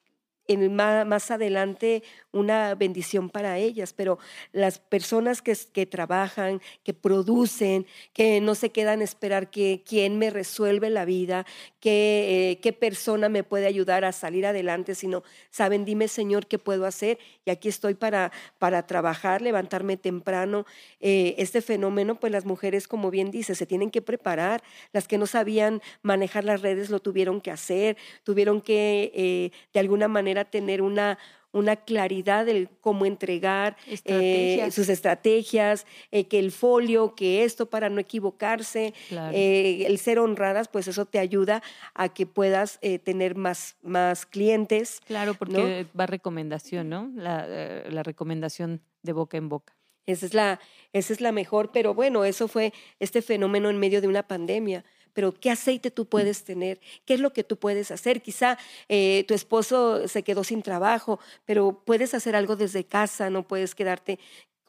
en, 0.50 0.74
más, 0.74 1.30
adelante 1.30 2.02
una 2.32 2.74
bendición 2.74 3.30
para 3.30 3.58
ellas, 3.58 3.92
pero 3.92 4.18
las 4.52 4.78
personas 4.78 5.42
que, 5.42 5.86
trabajan, 5.86 6.60
que 6.84 6.94
producen, 6.94 7.86
que 8.12 8.40
no 8.40 8.54
se 8.54 8.70
quedan 8.70 9.00
a 9.00 9.04
esperar 9.04 9.50
que 9.50 9.82
quién 9.86 10.18
me 10.18 10.30
resuelve 10.30 10.90
la 10.90 11.04
vida, 11.04 11.46
eh, 11.82 12.58
qué 12.62 12.72
persona 12.72 13.28
me 13.28 13.42
puede 13.42 13.66
ayudar 13.66 14.04
a 14.04 14.12
salir 14.12 14.46
adelante, 14.46 14.94
sino 14.94 15.22
saben, 15.50 15.84
dime 15.84 16.08
Señor, 16.08 16.46
¿qué 16.46 16.58
puedo 16.58 16.86
hacer? 16.86 17.18
Y 17.44 17.50
aquí 17.50 17.68
estoy 17.68 17.94
para, 17.94 18.32
para 18.58 18.86
trabajar, 18.86 19.42
levantarme 19.42 19.96
temprano. 19.96 20.66
Eh, 21.00 21.34
este 21.38 21.62
fenómeno, 21.62 22.20
pues 22.20 22.32
las 22.32 22.44
mujeres, 22.44 22.86
como 22.86 23.10
bien 23.10 23.30
dice, 23.30 23.54
se 23.54 23.66
tienen 23.66 23.90
que 23.90 24.02
preparar. 24.02 24.62
Las 24.92 25.08
que 25.08 25.18
no 25.18 25.26
sabían 25.26 25.82
manejar 26.02 26.44
las 26.44 26.62
redes 26.62 26.90
lo 26.90 27.00
tuvieron 27.00 27.40
que 27.40 27.50
hacer, 27.50 27.96
tuvieron 28.24 28.60
que 28.60 29.12
eh, 29.14 29.50
de 29.72 29.80
alguna 29.80 30.08
manera 30.08 30.44
tener 30.44 30.82
una 30.82 31.18
una 31.52 31.76
claridad 31.76 32.46
de 32.46 32.68
cómo 32.80 33.06
entregar 33.06 33.76
eh, 34.04 34.68
sus 34.70 34.88
estrategias, 34.88 35.86
eh, 36.10 36.24
que 36.24 36.38
el 36.38 36.52
folio, 36.52 37.14
que 37.14 37.44
esto 37.44 37.66
para 37.68 37.88
no 37.88 38.00
equivocarse, 38.00 38.94
eh, 39.32 39.84
el 39.86 39.98
ser 39.98 40.18
honradas, 40.18 40.68
pues 40.68 40.88
eso 40.88 41.06
te 41.06 41.18
ayuda 41.18 41.62
a 41.94 42.08
que 42.08 42.26
puedas 42.26 42.78
tener 43.04 43.34
más, 43.34 43.76
más 43.82 44.26
clientes. 44.26 45.00
Claro, 45.06 45.34
porque 45.34 45.86
va 45.98 46.06
recomendación, 46.06 46.88
¿no? 46.88 47.10
La, 47.14 47.46
la 47.88 48.02
recomendación 48.02 48.80
de 49.02 49.12
boca 49.12 49.36
en 49.36 49.48
boca. 49.48 49.76
Esa 50.06 50.26
es, 50.26 50.34
la, 50.34 50.60
esa 50.92 51.12
es 51.12 51.20
la 51.20 51.30
mejor, 51.30 51.70
pero 51.72 51.94
bueno, 51.94 52.24
eso 52.24 52.48
fue 52.48 52.72
este 52.98 53.22
fenómeno 53.22 53.70
en 53.70 53.78
medio 53.78 54.00
de 54.00 54.08
una 54.08 54.26
pandemia 54.26 54.84
pero 55.12 55.32
¿qué 55.32 55.50
aceite 55.50 55.90
tú 55.90 56.06
puedes 56.06 56.44
tener? 56.44 56.80
¿Qué 57.04 57.14
es 57.14 57.20
lo 57.20 57.32
que 57.32 57.44
tú 57.44 57.56
puedes 57.56 57.90
hacer? 57.90 58.22
Quizá 58.22 58.58
eh, 58.88 59.24
tu 59.26 59.34
esposo 59.34 60.08
se 60.08 60.22
quedó 60.22 60.44
sin 60.44 60.62
trabajo, 60.62 61.20
pero 61.44 61.82
puedes 61.84 62.14
hacer 62.14 62.36
algo 62.36 62.56
desde 62.56 62.84
casa, 62.84 63.30
no 63.30 63.46
puedes 63.46 63.74
quedarte 63.74 64.18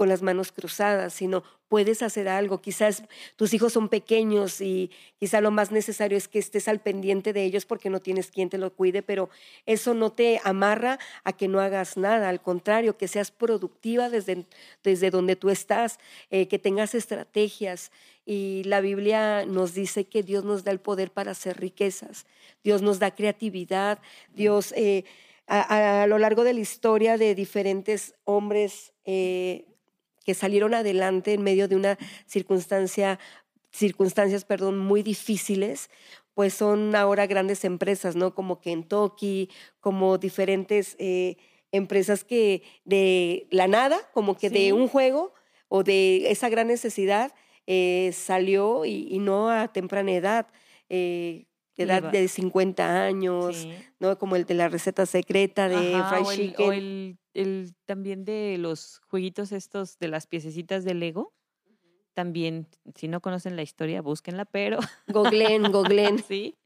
con 0.02 0.10
las 0.10 0.24
manos 0.24 0.52
cruzadas, 0.52 1.14
sino 1.14 1.44
puedes 1.68 2.02
hacer 2.02 2.28
algo. 2.28 2.60
Quizás 2.60 3.04
tus 3.36 3.54
hijos 3.54 3.74
son 3.74 3.88
pequeños 3.88 4.60
y 4.60 4.90
quizá 5.20 5.42
lo 5.42 5.52
más 5.52 5.72
necesario 5.72 6.18
es 6.18 6.28
que 6.28 6.40
estés 6.40 6.68
al 6.68 6.80
pendiente 6.80 7.34
de 7.34 7.44
ellos 7.44 7.68
porque 7.68 7.92
no 7.92 8.00
tienes 8.00 8.32
quien 8.32 8.50
te 8.50 8.58
lo 8.58 8.74
cuide, 8.74 9.04
pero 9.04 9.30
eso 9.68 9.94
no 9.94 10.12
te 10.12 10.42
amarra 10.44 10.98
a 11.24 11.34
que 11.34 11.48
no 11.48 11.60
hagas 11.60 11.98
nada, 11.98 12.30
al 12.30 12.42
contrario, 12.42 12.98
que 12.98 13.08
seas 13.08 13.30
productiva 13.30 14.10
desde, 14.10 14.48
desde 14.84 15.12
donde 15.12 15.36
tú 15.36 15.52
estás, 15.52 16.00
eh, 16.32 16.48
que 16.48 16.58
tengas 16.58 16.96
estrategias. 16.96 17.92
Y 18.26 18.64
la 18.64 18.82
Biblia 18.82 19.46
nos 19.46 19.76
dice 19.76 20.06
que 20.06 20.24
Dios 20.24 20.44
nos 20.44 20.64
da 20.64 20.72
el 20.72 20.80
poder 20.80 21.12
para 21.12 21.34
hacer 21.34 21.60
riquezas, 21.60 22.26
Dios 22.64 22.82
nos 22.82 22.98
da 22.98 23.14
creatividad, 23.14 24.00
Dios... 24.34 24.74
Eh, 24.76 25.04
a, 25.54 26.06
lo 26.08 26.18
largo 26.18 26.46
de 26.46 26.54
la 26.54 26.62
historia 26.62 27.18
de 27.18 27.36
diferentes 27.36 28.16
hombres 28.24 28.94
eh, 29.04 29.66
que 30.26 30.34
salieron 30.34 30.74
adelante 30.74 31.34
en 31.34 31.42
medio 31.42 31.68
de 31.68 31.76
una 31.76 31.98
circunstancia, 32.26 33.20
circunstancias 33.72 34.46
perdón, 34.46 34.78
muy 34.78 35.04
difíciles, 35.04 35.90
pues 36.34 36.54
son 36.54 36.96
ahora 36.96 37.28
grandes 37.28 37.66
empresas, 37.66 38.16
¿no? 38.16 38.34
Como 38.34 38.62
Kentucky, 38.62 39.50
como 39.80 40.18
diferentes 40.18 40.96
eh, 41.00 41.38
empresas 41.72 42.24
que 42.24 42.64
de 42.86 43.48
la 43.52 43.68
nada, 43.68 44.00
como 44.14 44.38
que 44.38 44.50
de 44.50 44.74
un 44.74 44.88
juego 44.88 45.34
o 45.68 45.84
de 45.84 46.32
esa 46.32 46.50
gran 46.50 46.68
necesidad, 46.68 47.34
eh, 47.68 48.12
salió 48.14 48.86
y, 48.86 49.20
no 49.20 49.50
a 49.50 49.72
temprana 49.72 50.12
edad. 50.12 50.48
Eh, 50.90 51.46
edad 51.78 52.12
de 52.12 52.28
50 52.28 53.04
años, 53.04 53.68
¿no? 54.00 54.18
Como 54.18 54.36
el 54.36 54.46
de 54.46 54.54
la 54.54 54.70
receta 54.70 55.06
secreta 55.06 55.70
de 55.70 56.02
Fried 56.10 56.26
Chicken 56.36 57.18
el 57.34 57.74
también 57.86 58.26
de 58.26 58.58
los 58.58 59.02
jueguitos 59.08 59.52
estos 59.52 59.98
de 60.00 60.08
las 60.08 60.28
piececitas 60.28 60.84
de 60.84 60.94
Lego. 60.94 61.34
También, 62.14 62.68
si 62.96 63.08
no 63.08 63.22
conocen 63.22 63.56
la 63.56 63.62
historia, 63.62 64.02
búsquenla, 64.02 64.46
pero. 64.46 64.80
Goglen, 65.08 65.72
goglen. 65.72 66.20
sí. 66.28 66.58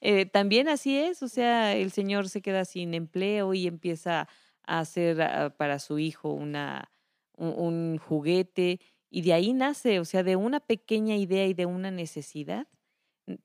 Eh, 0.00 0.26
también 0.26 0.68
así 0.68 0.98
es, 0.98 1.22
o 1.22 1.28
sea, 1.28 1.74
el 1.74 1.90
señor 1.90 2.28
se 2.28 2.42
queda 2.42 2.64
sin 2.64 2.92
empleo 2.92 3.54
y 3.54 3.66
empieza 3.66 4.28
a 4.66 4.80
hacer 4.80 5.22
ah, 5.22 5.54
para 5.56 5.78
su 5.78 5.98
hijo 5.98 6.30
una, 6.30 6.92
un, 7.36 7.96
juguete 7.96 8.78
y 9.08 9.22
de 9.22 9.32
ahí 9.32 9.54
nace, 9.54 10.00
o 10.00 10.04
sea, 10.04 10.22
de 10.22 10.36
una 10.36 10.60
pequeña 10.60 11.16
idea 11.16 11.46
y 11.46 11.54
de 11.54 11.64
una 11.64 11.90
necesidad 11.90 12.68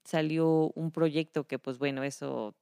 salió 0.04 0.72
un 0.76 0.92
proyecto 0.92 1.46
que 1.46 1.60
pues 1.60 1.78
bueno, 1.78 2.04
eso 2.04 2.56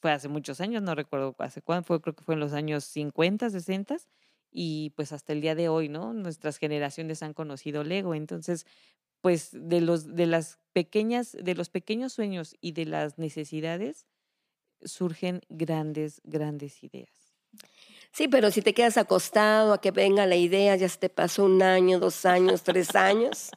fue 0.00 0.12
hace 0.12 0.28
muchos 0.28 0.60
años, 0.60 0.82
no 0.82 0.94
recuerdo 0.94 1.34
hace 1.38 1.62
cuándo 1.62 1.84
fue, 1.84 2.00
creo 2.00 2.14
que 2.14 2.24
fue 2.24 2.34
en 2.34 2.40
los 2.40 2.52
años 2.52 2.84
50, 2.84 3.50
60 3.50 3.96
y 4.50 4.90
pues 4.96 5.12
hasta 5.12 5.32
el 5.32 5.40
día 5.40 5.54
de 5.54 5.68
hoy, 5.68 5.88
¿no? 5.88 6.12
Nuestras 6.12 6.58
generaciones 6.58 7.22
han 7.22 7.34
conocido 7.34 7.84
Lego, 7.84 8.14
entonces 8.14 8.66
pues 9.20 9.50
de 9.52 9.80
los 9.80 10.14
de 10.14 10.26
las 10.26 10.58
pequeñas 10.72 11.36
de 11.38 11.54
los 11.54 11.68
pequeños 11.68 12.14
sueños 12.14 12.56
y 12.60 12.72
de 12.72 12.86
las 12.86 13.18
necesidades 13.18 14.06
surgen 14.82 15.42
grandes 15.48 16.22
grandes 16.24 16.82
ideas. 16.82 17.34
Sí, 18.12 18.28
pero 18.28 18.50
si 18.50 18.62
te 18.62 18.74
quedas 18.74 18.96
acostado 18.96 19.72
a 19.72 19.80
que 19.80 19.90
venga 19.90 20.26
la 20.26 20.36
idea, 20.36 20.74
ya 20.76 20.88
se 20.88 20.98
te 20.98 21.08
pasó 21.08 21.44
un 21.44 21.62
año, 21.62 22.00
dos 22.00 22.24
años, 22.24 22.62
tres 22.62 22.94
años, 22.96 23.50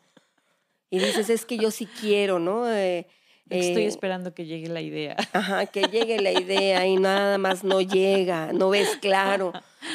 y 0.94 1.00
dices, 1.00 1.28
es 1.32 1.44
que 1.44 1.58
yo 1.58 1.72
sí 1.72 1.88
quiero, 1.88 2.38
¿no? 2.38 2.72
Eh, 2.72 3.08
Estoy 3.50 3.86
eh, 3.86 3.88
esperando 3.88 4.36
que 4.36 4.46
llegue 4.46 4.68
la 4.68 4.80
idea. 4.80 5.16
Ajá, 5.34 5.66
que 5.66 5.82
llegue 5.88 6.22
la 6.22 6.32
idea 6.32 6.86
y 6.86 6.98
nada 6.98 7.40
más 7.40 7.64
no 7.64 7.82
llega, 7.82 8.54
no 8.54 8.70
ves 8.70 8.98
claro, 9.02 9.54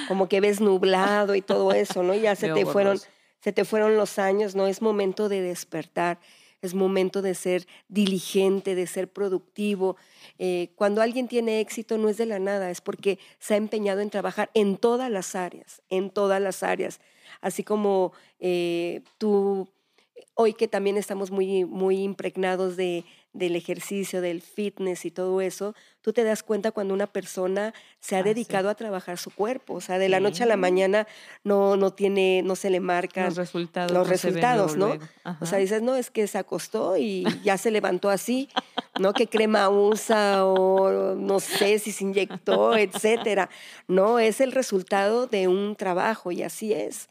como 0.09 0.29
que 0.29 0.41
ves 0.41 0.61
nublado 0.61 1.37
y 1.37 1.41
todo 1.41 1.71
eso, 1.73 2.03
¿no? 2.03 2.17
Ya 2.17 2.35
se 2.35 2.53
te 2.53 2.67
fueron, 2.67 2.99
se 3.41 3.53
te 3.53 3.65
fueron 3.65 3.97
los 3.97 4.19
años, 4.19 4.57
¿no? 4.57 4.67
Es 4.67 4.83
momento 4.83 5.29
de 5.29 5.41
despertar, 5.41 6.19
es 6.63 6.75
momento 6.75 7.23
de 7.23 7.37
ser 7.37 7.69
diligente, 7.87 8.75
de 8.75 8.89
ser 8.89 9.07
productivo. 9.07 9.97
Eh, 10.41 10.71
cuando 10.75 11.01
alguien 11.01 11.29
tiene 11.29 11.61
éxito 11.61 11.97
no 11.97 12.09
es 12.09 12.17
de 12.17 12.27
la 12.27 12.41
nada, 12.41 12.73
es 12.73 12.81
porque 12.81 13.21
se 13.39 13.55
ha 13.55 13.57
empeñado 13.57 14.01
en 14.01 14.11
trabajar 14.11 14.51
en 14.53 14.77
todas 14.77 15.13
las 15.13 15.37
áreas, 15.37 15.81
en 15.91 16.11
todas 16.11 16.43
las 16.43 16.65
áreas. 16.65 16.99
Así 17.41 17.63
como 17.63 18.13
eh, 18.41 19.03
tú, 19.17 19.69
hoy 20.35 20.55
que 20.55 20.69
también 20.69 20.97
estamos 20.97 21.31
muy, 21.31 21.65
muy 21.65 22.03
impregnados 22.03 22.77
de 22.77 23.05
del 23.39 23.57
ejercicio, 23.57 24.21
del 24.21 24.41
fitness 24.41 25.05
y 25.05 25.11
todo 25.11 25.41
eso, 25.41 25.75
tú 26.01 26.13
te 26.13 26.25
das 26.25 26.43
cuenta 26.43 26.73
cuando 26.73 26.95
una 26.95 27.07
persona 27.07 27.75
se 28.01 28.17
ha 28.17 28.21
ah, 28.21 28.23
dedicado 28.23 28.69
a 28.69 28.75
trabajar 28.75 29.19
su 29.19 29.31
cuerpo, 29.31 29.75
o 29.75 29.81
sea, 29.81 29.99
de 29.99 30.09
la 30.09 30.19
noche 30.19 30.43
a 30.43 30.47
la 30.47 30.57
mañana 30.57 31.07
no, 31.45 31.77
no 31.77 31.93
tiene, 31.93 32.43
no 32.45 32.57
se 32.57 32.71
le 32.71 32.81
marcan 32.81 33.27
los 33.27 33.37
resultados, 33.37 33.93
los 33.93 34.09
resultados 34.09 34.77
¿no? 34.77 34.99
O 35.41 35.47
sea, 35.47 35.59
dices, 35.59 35.83
no, 35.83 35.95
es 35.95 36.11
que 36.11 36.27
se 36.27 36.39
acostó 36.39 36.97
y 36.97 37.25
ya 37.45 37.59
se 37.59 37.71
levantó 37.71 38.09
así, 38.11 38.49
¿no? 38.99 39.13
¿Qué 39.13 39.29
crema 39.29 39.69
usa 39.69 40.45
o 40.45 41.15
no 41.15 41.41
sé 41.41 41.79
si 41.79 41.93
se 41.93 42.05
inyectó, 42.05 42.77
etcétera? 42.77 43.51
No, 43.87 44.19
es 44.19 44.41
el 44.41 44.53
resultado 44.53 45.27
de 45.27 45.49
un 45.49 45.77
trabajo 45.77 46.33
y 46.33 46.43
así 46.43 46.73
es. 46.73 47.09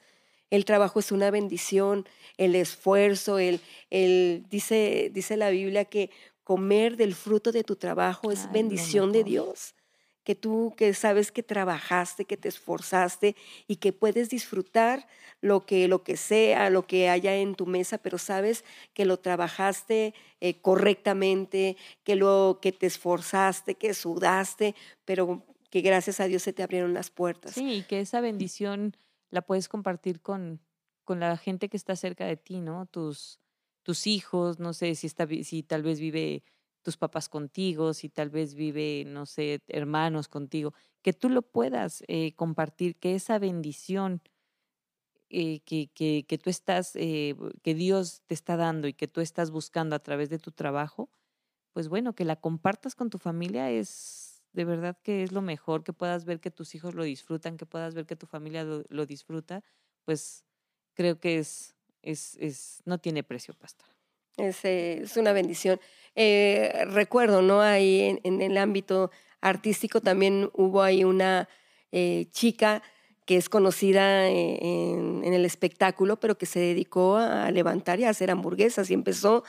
El 0.49 0.65
trabajo 0.65 0.99
es 0.99 1.11
una 1.11 1.29
bendición, 1.31 2.07
el 2.37 2.55
esfuerzo, 2.55 3.39
el, 3.39 3.59
el 3.89 4.45
dice, 4.49 5.11
dice 5.13 5.37
la 5.37 5.49
Biblia 5.49 5.85
que 5.85 6.09
comer 6.43 6.95
del 6.95 7.13
fruto 7.13 7.51
de 7.51 7.65
tu 7.65 7.75
trabajo 7.75 8.31
es 8.31 8.49
bendición 8.53 9.11
de 9.11 9.25
Dios. 9.25 9.75
Que 10.23 10.35
tú 10.35 10.73
que 10.77 10.93
sabes 10.93 11.31
que 11.31 11.43
trabajaste, 11.43 12.23
que 12.23 12.37
te 12.37 12.47
esforzaste 12.47 13.35
y 13.67 13.77
que 13.77 13.91
puedes 13.91 14.29
disfrutar 14.29 15.07
lo 15.41 15.65
que, 15.65 15.89
lo 15.89 16.03
que 16.03 16.15
sea, 16.15 16.69
lo 16.69 16.87
que 16.87 17.09
haya 17.09 17.35
en 17.35 17.55
tu 17.55 17.65
mesa, 17.65 17.97
pero 17.97 18.17
sabes 18.17 18.63
que 18.93 19.05
lo 19.05 19.17
trabajaste 19.17 20.13
eh, 20.39 20.61
correctamente, 20.61 21.75
que, 22.03 22.15
lo, 22.15 22.59
que 22.61 22.71
te 22.71 22.87
esforzaste, 22.87 23.75
que 23.75 23.93
sudaste, 23.93 24.73
pero 25.03 25.43
que 25.69 25.81
gracias 25.81 26.21
a 26.21 26.27
Dios 26.27 26.43
se 26.43 26.53
te 26.53 26.63
abrieron 26.63 26.93
las 26.93 27.09
puertas. 27.09 27.55
Sí, 27.55 27.73
y 27.73 27.83
que 27.83 27.99
esa 27.99 28.21
bendición 28.21 28.95
la 29.29 29.41
puedes 29.41 29.67
compartir 29.69 30.21
con, 30.21 30.61
con 31.03 31.19
la 31.19 31.37
gente 31.37 31.69
que 31.69 31.77
está 31.77 31.95
cerca 31.95 32.25
de 32.25 32.37
ti, 32.37 32.59
¿no? 32.61 32.85
Tus, 32.85 33.39
tus 33.83 34.07
hijos, 34.07 34.59
no 34.59 34.73
sé 34.73 34.95
si, 34.95 35.07
está, 35.07 35.27
si 35.27 35.63
tal 35.63 35.83
vez 35.83 35.99
vive 35.99 36.43
tus 36.81 36.97
papás 36.97 37.29
contigo, 37.29 37.93
si 37.93 38.09
tal 38.09 38.29
vez 38.29 38.53
vive, 38.53 39.03
no 39.05 39.25
sé, 39.25 39.61
hermanos 39.67 40.27
contigo, 40.27 40.73
que 41.01 41.13
tú 41.13 41.29
lo 41.29 41.41
puedas 41.41 42.03
eh, 42.07 42.33
compartir, 42.35 42.95
que 42.97 43.15
esa 43.15 43.39
bendición 43.39 44.21
eh, 45.29 45.59
que, 45.65 45.89
que, 45.93 46.25
que, 46.25 46.37
tú 46.37 46.49
estás, 46.49 46.95
eh, 46.95 47.35
que 47.61 47.75
Dios 47.75 48.21
te 48.27 48.33
está 48.33 48.55
dando 48.55 48.87
y 48.87 48.93
que 48.93 49.09
tú 49.09 49.19
estás 49.19 49.51
buscando 49.51 49.95
a 49.95 49.99
través 49.99 50.29
de 50.29 50.39
tu 50.39 50.51
trabajo, 50.51 51.09
pues 51.73 51.89
bueno, 51.89 52.13
que 52.15 52.23
la 52.23 52.37
compartas 52.37 52.95
con 52.95 53.09
tu 53.09 53.17
familia 53.17 53.69
es 53.69 54.26
de 54.57 54.65
verdad 54.65 54.97
que 55.03 55.21
es 55.21 55.31
lo 55.31 55.43
mejor, 55.43 55.83
que 55.83 55.93
puedas 55.93 56.25
ver 56.25 56.39
que 56.39 56.49
tus 56.49 56.73
hijos 56.73 56.95
lo 56.95 57.03
disfrutan, 57.03 57.57
que 57.57 57.67
puedas 57.67 57.93
ver 57.93 58.07
que 58.07 58.15
tu 58.15 58.25
familia 58.25 58.63
lo, 58.63 59.05
disfruta, 59.05 59.63
pues 60.03 60.45
creo 60.95 61.19
que 61.19 61.37
es, 61.37 61.75
es, 62.01 62.35
es, 62.39 62.81
no 62.83 62.97
tiene 62.97 63.23
precio, 63.23 63.53
pastor. 63.53 63.87
Es, 64.35 64.65
eh, 64.65 65.01
es 65.03 65.15
una 65.15 65.31
bendición. 65.31 65.79
Eh, 66.15 66.85
recuerdo, 66.87 67.43
¿no? 67.43 67.61
Ahí 67.61 68.19
en, 68.23 68.41
el 68.41 68.57
ámbito 68.57 69.11
artístico 69.41 70.01
también 70.01 70.49
hubo 70.53 70.81
ahí 70.81 71.03
una, 71.03 71.47
eh, 71.91 72.25
chica 72.31 72.81
que 73.27 73.37
es 73.37 73.49
conocida 73.49 74.27
en, 74.27 75.23
el 75.23 75.45
espectáculo, 75.45 76.19
pero 76.19 76.35
que 76.39 76.47
se 76.47 76.59
dedicó 76.59 77.17
a 77.17 77.51
levantar 77.51 77.99
y 77.99 78.05
a 78.05 78.09
hacer 78.09 78.31
hamburguesas 78.31 78.89
y 78.89 78.95
empezó 78.95 79.43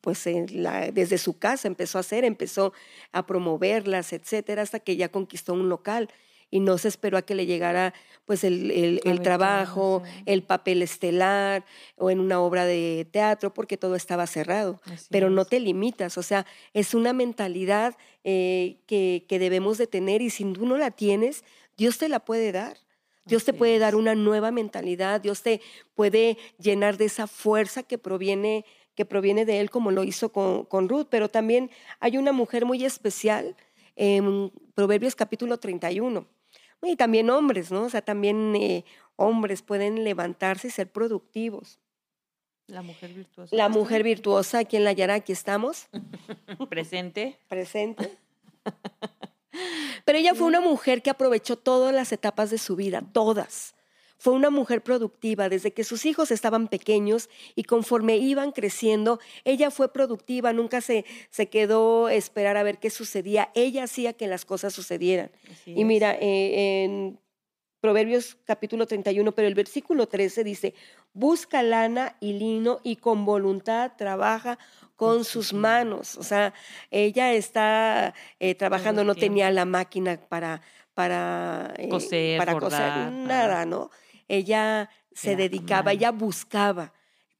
pues 0.00 0.26
la, 0.52 0.90
desde 0.90 1.18
su 1.18 1.38
casa 1.38 1.68
empezó 1.68 1.98
a 1.98 2.00
hacer, 2.00 2.24
empezó 2.24 2.72
a 3.12 3.26
promoverlas, 3.26 4.12
etcétera, 4.12 4.62
hasta 4.62 4.80
que 4.80 4.96
ya 4.96 5.10
conquistó 5.10 5.54
un 5.54 5.68
local 5.68 6.08
y 6.50 6.60
no 6.60 6.78
se 6.78 6.88
esperó 6.88 7.16
a 7.16 7.22
que 7.22 7.34
le 7.34 7.46
llegara 7.46 7.94
pues 8.24 8.44
el, 8.44 9.00
el, 9.04 9.22
trabajo, 9.22 10.02
el 10.26 10.42
papel 10.42 10.82
estelar 10.82 11.64
o 11.96 12.10
en 12.10 12.20
una 12.20 12.40
obra 12.40 12.64
de 12.64 13.06
teatro, 13.10 13.54
porque 13.54 13.76
todo 13.76 13.94
estaba 13.94 14.26
cerrado. 14.26 14.80
Pero 15.10 15.30
no 15.30 15.44
te 15.44 15.60
limitas, 15.60 16.18
o 16.18 16.22
sea, 16.22 16.46
es 16.74 16.94
una 16.94 17.12
mentalidad 17.12 17.96
eh, 18.24 18.78
que, 18.86 19.24
que, 19.28 19.38
debemos 19.38 19.78
de 19.78 19.86
tener 19.86 20.22
y 20.22 20.30
si 20.30 20.44
tú 20.52 20.66
no 20.66 20.76
la 20.76 20.90
tienes, 20.90 21.44
Dios 21.76 21.98
te 21.98 22.08
la 22.08 22.20
puede 22.20 22.52
dar. 22.52 22.76
Dios 23.26 23.44
te 23.44 23.52
puede 23.52 23.78
dar 23.78 23.94
una 23.94 24.14
nueva 24.14 24.50
mentalidad, 24.50 25.20
Dios 25.20 25.42
te 25.42 25.60
puede 25.94 26.36
llenar 26.58 26.96
de 26.96 27.04
esa 27.04 27.26
fuerza 27.26 27.82
que 27.82 27.96
proviene, 27.96 28.64
que 29.00 29.06
proviene 29.06 29.46
de 29.46 29.60
Él, 29.60 29.70
como 29.70 29.90
lo 29.92 30.04
hizo 30.04 30.30
con, 30.30 30.66
con 30.66 30.90
Ruth. 30.90 31.06
Pero 31.08 31.30
también 31.30 31.70
hay 32.00 32.18
una 32.18 32.32
mujer 32.32 32.66
muy 32.66 32.84
especial 32.84 33.56
en 33.96 34.52
Proverbios 34.74 35.14
capítulo 35.14 35.58
31 35.58 36.26
y 36.82 36.96
también 36.96 37.30
hombres, 37.30 37.72
¿no? 37.72 37.84
O 37.84 37.88
sea, 37.88 38.02
también 38.02 38.54
eh, 38.56 38.84
hombres 39.16 39.62
pueden 39.62 40.04
levantarse 40.04 40.68
y 40.68 40.70
ser 40.70 40.92
productivos. 40.92 41.80
La 42.66 42.82
mujer 42.82 43.14
virtuosa. 43.14 43.56
La 43.56 43.70
mujer 43.70 44.02
virtuosa, 44.02 44.58
aquí 44.58 44.76
en 44.76 44.84
la 44.84 44.92
Yara, 44.92 45.14
aquí 45.14 45.32
estamos. 45.32 45.88
Presente. 46.68 47.38
Presente. 47.48 48.18
Pero 50.04 50.18
ella 50.18 50.34
fue 50.34 50.46
una 50.46 50.60
mujer 50.60 51.00
que 51.00 51.08
aprovechó 51.08 51.56
todas 51.56 51.94
las 51.94 52.12
etapas 52.12 52.50
de 52.50 52.58
su 52.58 52.76
vida, 52.76 53.02
todas. 53.14 53.74
Fue 54.20 54.34
una 54.34 54.50
mujer 54.50 54.82
productiva 54.82 55.48
desde 55.48 55.72
que 55.72 55.82
sus 55.82 56.04
hijos 56.04 56.30
estaban 56.30 56.68
pequeños 56.68 57.30
y 57.54 57.64
conforme 57.64 58.18
iban 58.18 58.52
creciendo, 58.52 59.18
ella 59.44 59.70
fue 59.70 59.90
productiva, 59.90 60.52
nunca 60.52 60.82
se, 60.82 61.06
se 61.30 61.48
quedó 61.48 62.06
a 62.06 62.14
esperar 62.14 62.58
a 62.58 62.62
ver 62.62 62.78
qué 62.78 62.90
sucedía. 62.90 63.50
Ella 63.54 63.84
hacía 63.84 64.12
que 64.12 64.26
las 64.26 64.44
cosas 64.44 64.74
sucedieran. 64.74 65.30
y 65.64 65.84
mira, 65.84 66.18
eh, 66.20 66.84
en 66.84 67.18
Proverbios 67.80 68.36
capítulo 68.44 68.86
31, 68.86 69.32
pero 69.32 69.48
el 69.48 69.54
versículo 69.54 70.06
13 70.06 70.44
dice, 70.44 70.74
busca 71.14 71.62
lana 71.62 72.14
y 72.20 72.34
lino 72.34 72.80
y 72.82 72.96
con 72.96 73.24
voluntad 73.24 73.92
trabaja 73.96 74.58
con 74.96 75.24
sus 75.24 75.54
manos. 75.54 76.18
O 76.18 76.22
sea, 76.22 76.52
ella 76.90 77.32
está 77.32 78.12
eh, 78.38 78.54
trabajando, 78.54 79.02
no 79.02 79.14
tenía 79.14 79.50
la 79.50 79.64
máquina 79.64 80.20
para, 80.28 80.60
para 80.92 81.72
eh, 81.78 81.88
coser, 81.88 82.36
para 82.36 82.58
coser, 82.58 83.10
nada, 83.10 83.64
¿no? 83.64 83.90
Ella 84.36 84.90
se 85.12 85.36
dedicaba, 85.36 85.92
ella 85.92 86.12
buscaba 86.12 86.92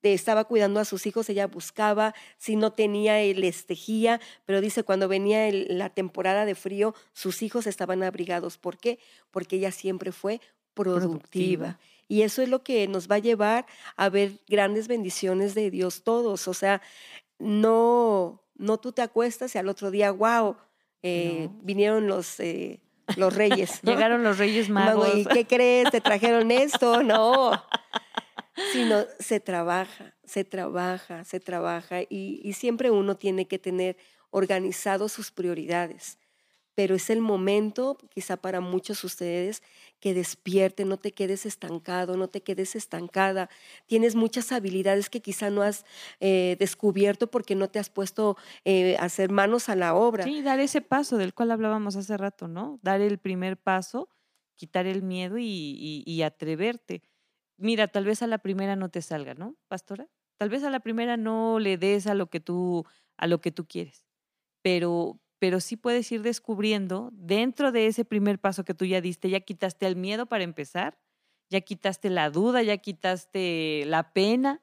estaba 0.03 0.45
cuidando 0.45 0.81
a 0.81 0.85
sus 0.85 1.07
hijos, 1.07 1.29
ella 1.29 1.47
buscaba, 1.47 2.15
si 2.39 2.57
no 2.57 2.73
tenía, 2.73 3.21
él 3.21 3.41
les 3.41 3.67
tejía, 3.67 4.21
pero 4.47 4.61
dice, 4.61 4.83
cuando 4.83 5.09
venía 5.09 5.51
la 5.53 5.91
temporada 5.91 6.45
de 6.45 6.55
frío, 6.55 6.95
sus 7.13 7.43
hijos 7.43 7.67
estaban 7.67 8.03
abrigados. 8.03 8.57
¿Por 8.57 8.79
qué? 8.79 8.99
Porque 9.31 9.57
ella 9.57 9.73
siempre 9.73 10.13
fue 10.13 10.41
productiva. 10.75 11.79
Y 12.09 12.23
eso 12.23 12.43
es 12.43 12.49
lo 12.49 12.63
que 12.63 12.89
nos 12.89 13.11
va 13.11 13.17
a 13.17 13.21
llevar 13.21 13.67
a 13.97 14.09
ver 14.09 14.41
grandes 14.49 14.89
bendiciones 14.89 15.55
de 15.55 15.71
Dios 15.71 16.03
todos. 16.03 16.49
O 16.49 16.55
sea, 16.55 16.81
no, 17.39 18.43
no 18.57 18.79
tú 18.79 18.93
te 18.93 19.03
acuestas 19.03 19.55
y 19.55 19.59
al 19.59 19.69
otro 19.69 19.91
día, 19.91 20.11
wow, 20.11 20.57
eh, 21.03 21.49
vinieron 21.63 22.07
los... 22.07 22.41
Eh, 22.41 22.81
los 23.17 23.35
reyes. 23.35 23.81
Llegaron 23.83 24.23
los 24.23 24.39
reyes 24.39 24.69
magos. 24.69 25.15
¿Y 25.15 25.25
qué 25.25 25.47
crees? 25.47 25.91
¿Te 25.91 26.01
trajeron 26.01 26.51
esto? 26.51 27.03
No. 27.03 27.53
Sino 28.73 29.05
se 29.19 29.41
trabaja, 29.41 30.15
se 30.25 30.45
trabaja, 30.45 31.25
se 31.25 31.41
trabaja 31.41 32.03
y, 32.03 32.41
y 32.45 32.53
siempre 32.53 32.91
uno 32.91 33.17
tiene 33.17 33.47
que 33.47 33.59
tener 33.59 33.97
organizado 34.31 35.09
sus 35.09 35.31
prioridades 35.31 36.19
pero 36.75 36.95
es 36.95 37.11
el 37.11 37.21
momento, 37.21 37.99
quizá 38.11 38.37
para 38.37 38.61
muchos 38.61 39.03
de 39.03 39.07
ustedes, 39.07 39.63
que 40.01 40.15
despierten, 40.15 40.89
no 40.89 40.97
te 40.97 41.13
quedes 41.13 41.45
estancado, 41.47 42.17
no 42.17 42.29
te 42.29 42.43
quedes 42.43 42.75
estancada. 42.77 43.51
Tienes 43.87 44.15
muchas 44.15 44.53
habilidades 44.53 45.11
que 45.11 45.21
quizá 45.21 45.51
no 45.51 45.63
has 45.63 45.85
eh, 46.21 46.57
descubierto 46.59 47.31
porque 47.31 47.55
no 47.55 47.69
te 47.69 47.79
has 47.79 47.91
puesto 47.91 48.37
eh, 48.65 48.97
a 48.99 49.05
hacer 49.05 49.31
manos 49.31 49.69
a 49.69 49.77
la 49.77 49.95
obra. 49.95 50.25
Sí, 50.25 50.43
dar 50.43 50.61
ese 50.61 50.81
paso 50.81 51.17
del 51.19 51.35
cual 51.35 51.51
hablábamos 51.51 51.97
hace 51.97 52.17
rato, 52.17 52.49
¿no? 52.49 52.79
Dar 52.83 53.01
el 53.01 53.19
primer 53.19 53.57
paso, 53.57 54.09
quitar 54.57 54.87
el 54.87 55.03
miedo 55.03 55.39
y, 55.39 56.03
y 56.07 56.23
atreverte. 56.23 57.03
Mira, 57.59 57.89
tal 57.89 58.07
vez 58.07 58.23
a 58.23 58.27
la 58.27 58.39
primera 58.39 58.75
no 58.75 58.89
te 58.89 59.03
salga, 59.03 59.35
¿no, 59.35 59.57
pastora? 59.69 60.09
Tal 60.39 60.49
vez 60.49 60.65
a 60.65 60.71
la 60.71 60.81
primera 60.81 61.19
no 61.19 61.59
le 61.59 61.77
des 61.77 62.07
a 62.07 62.15
lo 62.15 62.29
que 62.31 62.41
tú, 62.41 62.87
a 63.19 63.27
lo 63.27 63.43
que 63.43 63.53
tú 63.53 63.67
quieres, 63.67 64.07
pero 64.63 65.21
pero 65.41 65.59
sí 65.59 65.77
puedes 65.77 66.13
ir 66.13 66.23
descubriendo 66.23 67.09
dentro 67.13 67.73
de 67.73 67.87
ese 67.87 68.05
primer 68.05 68.39
paso 68.39 68.63
que 68.63 68.75
tú 68.75 68.85
ya 68.85 69.01
diste, 69.01 69.31
ya 69.31 69.41
quitaste 69.41 69.87
el 69.87 69.97
miedo 69.97 70.27
para 70.27 70.45
empezar, 70.45 70.99
ya 71.49 71.63
quitaste 71.63 72.11
la 72.11 72.31
duda, 72.31 72.63
ya 72.63 72.77
quitaste 72.77 73.85
la 73.87 74.13
pena, 74.13 74.61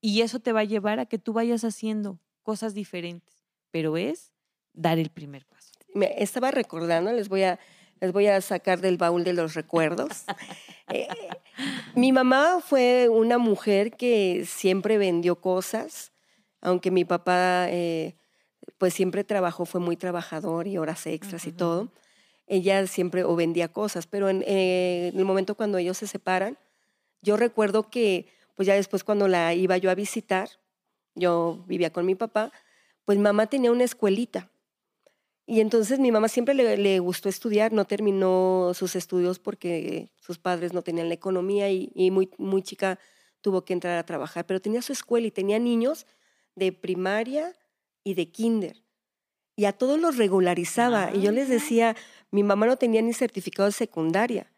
y 0.00 0.22
eso 0.22 0.40
te 0.40 0.52
va 0.52 0.60
a 0.60 0.64
llevar 0.64 0.98
a 0.98 1.06
que 1.06 1.18
tú 1.18 1.32
vayas 1.32 1.62
haciendo 1.62 2.18
cosas 2.42 2.74
diferentes, 2.74 3.46
pero 3.70 3.96
es 3.96 4.32
dar 4.72 4.98
el 4.98 5.10
primer 5.10 5.46
paso. 5.46 5.70
Me 5.94 6.22
estaba 6.22 6.50
recordando, 6.50 7.12
les 7.12 7.28
voy 7.28 7.44
a, 7.44 7.60
les 8.00 8.12
voy 8.12 8.26
a 8.26 8.40
sacar 8.40 8.80
del 8.80 8.96
baúl 8.96 9.22
de 9.24 9.32
los 9.32 9.54
recuerdos. 9.54 10.24
Eh, 10.90 11.06
mi 11.94 12.12
mamá 12.12 12.62
fue 12.64 13.10
una 13.10 13.36
mujer 13.36 13.90
que 13.90 14.46
siempre 14.46 14.96
vendió 14.96 15.38
cosas, 15.38 16.12
aunque 16.62 16.90
mi 16.90 17.04
papá 17.04 17.66
eh, 17.68 18.16
pues 18.76 18.94
siempre 18.94 19.24
trabajó, 19.24 19.64
fue 19.64 19.80
muy 19.80 19.96
trabajador 19.96 20.66
y 20.66 20.78
horas 20.78 21.06
extras 21.06 21.46
y 21.46 21.52
todo. 21.52 21.88
Ella 22.46 22.86
siempre 22.86 23.24
o 23.24 23.36
vendía 23.36 23.68
cosas, 23.68 24.06
pero 24.06 24.28
eh, 24.28 25.08
en, 25.12 25.18
el 25.18 25.24
momento 25.24 25.54
cuando 25.54 25.78
ellos 25.78 25.98
se 25.98 26.06
separan, 26.06 26.58
yo 27.22 27.36
recuerdo 27.36 27.90
que, 27.90 28.26
pues 28.54 28.66
ya 28.66 28.74
después 28.74 29.04
cuando 29.04 29.28
la 29.28 29.54
iba 29.54 29.76
yo 29.76 29.90
a 29.90 29.94
visitar, 29.94 30.48
yo 31.14 31.64
vivía 31.66 31.92
con 31.92 32.06
mi 32.06 32.14
papá, 32.14 32.52
pues 33.04 33.18
mamá 33.18 33.46
tenía 33.46 33.72
una 33.72 33.84
escuelita. 33.84 34.50
Y 35.46 35.60
entonces 35.60 35.98
mi 35.98 36.12
mamá 36.12 36.28
siempre 36.28 36.54
le, 36.54 36.98
gustó 36.98 37.30
estudiar, 37.30 37.72
no 37.72 37.86
terminó 37.86 38.72
sus 38.74 38.94
estudios 38.96 39.38
porque 39.38 40.10
sus 40.20 40.38
padres 40.38 40.74
no 40.74 40.82
tenían 40.82 41.08
la 41.08 41.14
economía 41.14 41.70
y, 41.70 41.90
y, 41.94 42.10
muy, 42.10 42.30
muy 42.36 42.62
chica 42.62 42.98
tuvo 43.40 43.64
que 43.64 43.72
entrar 43.72 43.96
a 43.96 44.04
trabajar, 44.04 44.44
pero 44.44 44.60
tenía 44.60 44.82
su 44.82 44.92
escuela 44.92 45.26
y 45.26 45.30
tenía 45.30 45.58
niños 45.58 46.06
de 46.54 46.72
primaria, 46.72 47.54
y 48.08 48.14
de 48.14 48.30
kinder. 48.30 48.82
Y 49.54 49.66
a 49.66 49.72
todos 49.72 50.00
los 50.00 50.16
regularizaba. 50.16 51.10
y 51.14 51.20
yo 51.20 51.30
les 51.30 51.48
decía, 51.48 51.94
mi 52.30 52.42
mamá 52.42 52.66
no 52.66 52.76
tenía 52.76 53.02
ni 53.02 53.12
certificado 53.12 53.66
de 53.66 53.72
secundaria, 53.72 54.50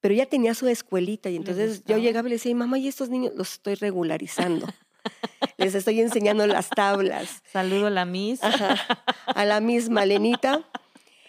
pero 0.00 0.14
ella 0.14 0.26
tenía 0.26 0.54
su 0.54 0.66
escuelita. 0.66 1.30
Y 1.30 1.36
entonces 1.36 1.84
yo 1.84 1.98
llegaba 1.98 2.26
y 2.26 2.30
le 2.30 2.36
decía, 2.36 2.54
mamá, 2.54 2.78
¿y 2.78 2.88
estos 2.88 3.08
niños 3.08 3.32
los 3.36 3.52
estoy 3.52 3.74
regularizando? 3.76 4.66
les 5.56 5.74
estoy 5.74 6.00
enseñando 6.00 6.46
las 6.48 6.68
tablas. 6.68 7.42
Saludo 7.52 7.86
a 7.86 7.90
la 7.90 8.06
Miss. 8.06 8.40
a 8.42 9.44
la 9.44 9.60
Miss 9.60 9.88
Malenita. 9.88 10.64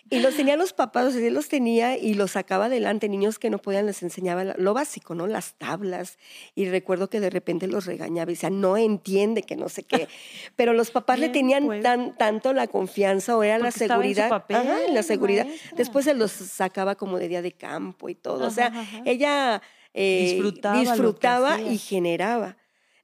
Y 0.17 0.19
los 0.19 0.35
tenían 0.35 0.59
los 0.59 0.73
papás, 0.73 1.15
él 1.15 1.33
los 1.33 1.49
tenía 1.49 1.97
y 1.97 2.13
los 2.13 2.31
sacaba 2.31 2.65
adelante. 2.65 3.09
Niños 3.09 3.39
que 3.39 3.49
no 3.49 3.57
podían 3.57 3.85
les 3.85 4.03
enseñaba 4.03 4.43
lo 4.43 4.73
básico, 4.73 5.15
¿no? 5.15 5.27
Las 5.27 5.55
tablas. 5.55 6.17
Y 6.55 6.69
recuerdo 6.69 7.09
que 7.09 7.19
de 7.19 7.29
repente 7.29 7.67
los 7.67 7.85
regañaba 7.85 8.31
y 8.31 8.35
decía, 8.35 8.49
no 8.49 8.77
entiende 8.77 9.43
que 9.43 9.55
no 9.55 9.69
sé 9.69 9.83
qué. 9.83 10.07
Pero 10.55 10.73
los 10.73 10.91
papás 10.91 11.19
le 11.19 11.29
tenían 11.29 11.65
pues. 11.65 11.83
tan, 11.83 12.15
tanto 12.17 12.53
la 12.53 12.67
confianza 12.67 13.37
o 13.37 13.43
era 13.43 13.59
la 13.59 13.71
seguridad. 13.71 14.45
la 14.89 15.03
seguridad. 15.03 15.47
Después 15.75 16.05
se 16.05 16.13
los 16.13 16.31
sacaba 16.31 16.95
como 16.95 17.17
de 17.17 17.27
día 17.27 17.41
de 17.41 17.51
campo 17.51 18.09
y 18.09 18.15
todo. 18.15 18.47
o 18.47 18.51
sea, 18.51 18.71
ella 19.05 19.61
eh, 19.93 20.39
disfrutaba, 20.81 21.59
y 21.61 21.77
generaba. 21.77 22.57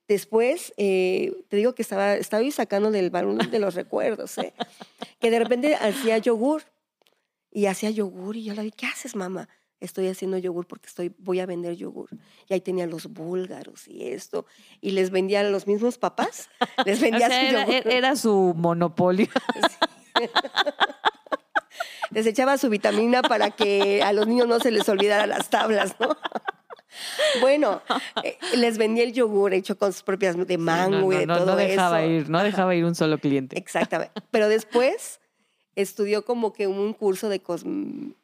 Después, 0.07 0.73
eh, 0.77 1.33
te 1.47 1.57
digo 1.57 1.73
que 1.73 1.81
estaba, 1.81 2.15
estaba 2.15 2.43
sacando 2.51 2.91
del 2.91 3.09
balón 3.09 3.37
de 3.37 3.59
los 3.59 3.73
recuerdos, 3.73 4.37
¿eh? 4.37 4.53
que 5.19 5.31
de 5.31 5.39
repente 5.39 5.75
hacía 5.75 6.17
yogur 6.17 6.63
y 7.53 7.67
hacía 7.67 7.91
yogur 7.91 8.35
y 8.35 8.43
yo 8.43 8.53
le 8.55 8.63
dije, 8.63 8.75
¿qué 8.75 8.85
haces, 8.87 9.15
mamá? 9.15 9.47
Estoy 9.79 10.07
haciendo 10.07 10.37
yogur 10.37 10.65
porque 10.65 10.87
estoy, 10.87 11.13
voy 11.19 11.39
a 11.39 11.45
vender 11.45 11.75
yogur. 11.75 12.09
Y 12.47 12.53
ahí 12.53 12.61
tenía 12.61 12.87
los 12.87 13.07
búlgaros 13.07 13.87
y 13.87 14.07
esto. 14.07 14.45
Y 14.81 14.91
les 14.91 15.11
vendía 15.11 15.41
a 15.41 15.43
los 15.43 15.67
mismos 15.67 15.97
papás. 15.97 16.49
Les 16.85 16.99
vendía 16.99 17.27
su 17.27 17.33
era, 17.33 17.65
yogur. 17.65 17.91
era, 17.91 18.15
su 18.15 18.53
monopolio. 18.55 19.27
les 22.11 22.25
echaba 22.25 22.57
su 22.57 22.69
vitamina 22.69 23.21
para 23.21 23.51
que 23.51 24.01
a 24.03 24.13
los 24.13 24.27
niños 24.27 24.47
no 24.47 24.59
se 24.59 24.71
les 24.71 24.87
olvidara 24.87 25.27
las 25.27 25.49
tablas, 25.49 25.95
¿no? 25.99 26.15
Bueno, 27.41 27.81
eh, 28.23 28.37
les 28.55 28.77
vendía 28.77 29.03
el 29.03 29.13
yogur 29.13 29.55
hecho 29.55 29.79
con 29.79 29.91
sus 29.91 30.03
propias 30.03 30.37
de 30.37 30.57
mango 30.59 31.11
y 31.11 31.17
de 31.17 31.25
todo 31.25 31.47
no 31.47 31.55
dejaba 31.55 32.03
eso. 32.03 32.11
ir, 32.11 32.29
no 32.29 32.43
dejaba 32.43 32.75
ir 32.75 32.85
un 32.85 32.93
solo 32.93 33.17
cliente. 33.17 33.57
Exactamente. 33.57 34.13
Pero 34.29 34.47
después 34.47 35.19
estudió 35.75 36.25
como 36.25 36.53
que 36.53 36.67
un 36.67 36.93
curso 36.93 37.29
de, 37.29 37.41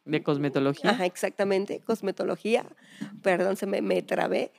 de 0.06 0.24
cosmetología. 0.24 0.92
Ajá, 0.92 1.06
exactamente, 1.06 1.82
cosmetología. 1.86 2.66
Perdón, 3.22 3.58
se 3.58 3.66
me, 3.66 3.82
me 3.82 4.02
trabé. 4.02 4.52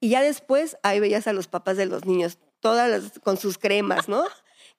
Y 0.00 0.10
ya 0.10 0.22
después 0.22 0.78
ahí 0.82 1.00
veías 1.00 1.26
a 1.26 1.32
los 1.32 1.48
papás 1.48 1.76
de 1.76 1.86
los 1.86 2.04
niños, 2.06 2.38
todas 2.60 3.18
con 3.20 3.36
sus 3.36 3.58
cremas, 3.58 4.08
¿no? 4.08 4.24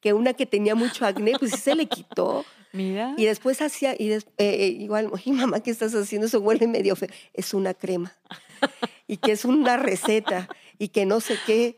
que 0.02 0.14
una 0.14 0.34
que 0.34 0.46
tenía 0.46 0.76
mucho 0.76 1.06
acné, 1.06 1.34
pues 1.40 1.52
se 1.52 1.76
le 1.76 1.86
quitó. 1.86 2.44
Mira. 2.74 3.14
Y 3.18 3.26
después 3.26 3.62
hacía, 3.62 3.96
y 3.98 4.12
eh, 4.12 4.22
eh, 4.38 4.76
igual, 4.80 5.10
oye, 5.12 5.32
mamá, 5.32 5.62
¿qué 5.62 5.72
estás 5.72 5.94
haciendo? 5.94 6.28
Eso 6.28 6.40
huele 6.40 6.68
medio 6.68 6.96
feo. 6.96 7.10
Es 7.34 7.54
una 7.54 7.74
crema. 7.74 8.14
y 9.08 9.18
que 9.18 9.34
es 9.34 9.46
una 9.46 9.78
receta. 9.78 10.50
Y 10.80 10.90
que 10.90 11.06
no 11.06 11.20
sé 11.20 11.38
qué. 11.46 11.76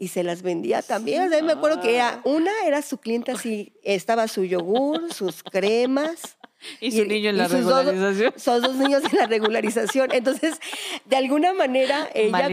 Y 0.00 0.08
se 0.08 0.24
las 0.24 0.40
vendía 0.40 0.80
también. 0.80 1.28
me 1.44 1.52
acuerdo 1.52 1.82
que 1.82 1.96
era, 1.96 2.22
una 2.24 2.50
era 2.64 2.80
su 2.80 2.96
cliente 2.98 3.32
así, 3.32 3.74
estaba 3.82 4.28
su 4.28 4.44
yogur, 4.44 5.12
sus 5.12 5.42
cremas. 5.42 6.38
Y 6.80 6.92
su 6.92 7.04
niño 7.04 7.30
en 7.30 7.38
la 7.38 7.48
regularización. 7.48 8.32
Son 8.36 8.62
dos 8.62 8.76
niños 8.76 9.02
en 9.10 9.18
la 9.18 9.26
regularización. 9.26 10.12
Entonces, 10.12 10.60
de 11.04 11.16
alguna 11.16 11.52
manera, 11.52 12.08
ella, 12.14 12.48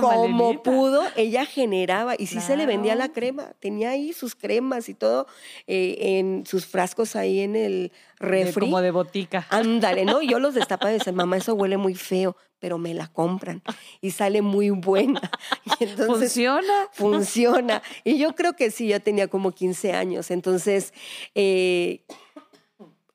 como 0.00 0.62
pudo, 0.62 1.02
ella 1.16 1.44
generaba, 1.46 2.14
y 2.18 2.26
sí 2.26 2.40
se 2.40 2.56
le 2.56 2.66
vendía 2.66 2.94
la 2.94 3.10
crema. 3.10 3.52
Tenía 3.60 3.90
ahí 3.90 4.12
sus 4.12 4.34
cremas 4.34 4.88
y 4.88 4.94
todo 4.94 5.26
eh, 5.66 6.18
en 6.18 6.44
sus 6.46 6.66
frascos 6.66 7.16
ahí 7.16 7.40
en 7.40 7.56
el 7.56 7.92
refri. 8.18 8.66
como 8.66 8.80
de 8.80 8.90
botica. 8.90 9.46
Ándale, 9.50 10.04
¿no? 10.04 10.22
Yo 10.22 10.38
los 10.38 10.54
destapaba 10.54 10.92
y 10.92 10.98
decía, 10.98 11.12
mamá, 11.12 11.36
eso 11.36 11.54
huele 11.54 11.76
muy 11.76 11.94
feo, 11.94 12.36
pero 12.58 12.78
me 12.78 12.94
la 12.94 13.08
compran 13.08 13.62
y 14.00 14.10
sale 14.10 14.42
muy 14.42 14.70
buena. 14.70 15.20
funciona. 16.06 16.88
Funciona. 16.92 17.82
Y 18.04 18.18
yo 18.18 18.34
creo 18.34 18.54
que 18.54 18.70
sí, 18.70 18.88
yo 18.88 19.00
tenía 19.00 19.28
como 19.28 19.52
15 19.52 19.92
años. 19.92 20.30
Entonces, 20.30 20.92
eh, 21.34 22.02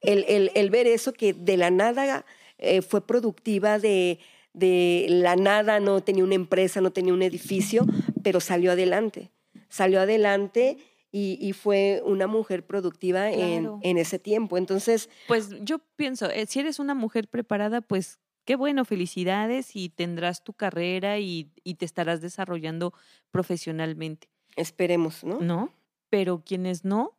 el, 0.06 0.70
ver 0.70 0.88
eso 0.88 1.14
que 1.14 1.34
de 1.34 1.58
la 1.58 1.72
nada 1.72 2.26
eh, 2.58 2.82
fue 2.82 3.06
productiva, 3.06 3.80
de, 3.80 4.20
de 4.54 5.06
la 5.10 5.36
nada 5.36 5.80
no 5.80 6.02
tenía 6.02 6.24
una 6.24 6.36
empresa, 6.36 6.82
no 6.82 6.92
tenía 6.92 7.14
un 7.14 7.22
edificio, 7.22 7.86
pero 8.24 8.40
salió 8.40 8.72
adelante. 8.72 9.32
Salió 9.70 10.00
adelante 10.00 10.78
y, 11.12 11.54
fue 11.54 12.02
una 12.06 12.28
mujer 12.28 12.66
productiva 12.66 13.32
en, 13.32 13.70
en, 13.82 13.98
ese 13.98 14.20
tiempo. 14.20 14.58
Entonces. 14.58 15.10
Pues 15.28 15.50
yo 15.62 15.80
pienso, 15.96 16.30
eh, 16.30 16.46
si 16.46 16.60
eres 16.60 16.78
una 16.80 16.94
mujer 16.94 17.30
preparada, 17.30 17.80
pues 17.82 18.20
qué 18.44 18.56
bueno, 18.56 18.84
felicidades 18.84 19.76
y 19.76 19.90
tendrás 19.90 20.44
tu 20.44 20.54
carrera 20.54 21.20
y, 21.20 21.52
y 21.64 21.76
te 21.76 21.86
estarás 21.86 22.20
desarrollando 22.20 22.94
profesionalmente. 23.32 24.30
Esperemos, 24.58 25.24
¿no? 25.24 25.40
No, 25.40 25.72
pero 26.10 26.44
quienes 26.46 26.84
no, 26.86 27.15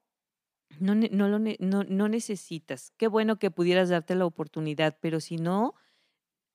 no, 0.80 0.94
no, 0.94 1.28
lo, 1.28 1.38
no, 1.38 1.84
no 1.84 2.08
necesitas. 2.08 2.92
Qué 2.96 3.08
bueno 3.08 3.38
que 3.38 3.50
pudieras 3.50 3.88
darte 3.88 4.14
la 4.14 4.26
oportunidad, 4.26 4.98
pero 5.00 5.20
si 5.20 5.36
no, 5.36 5.74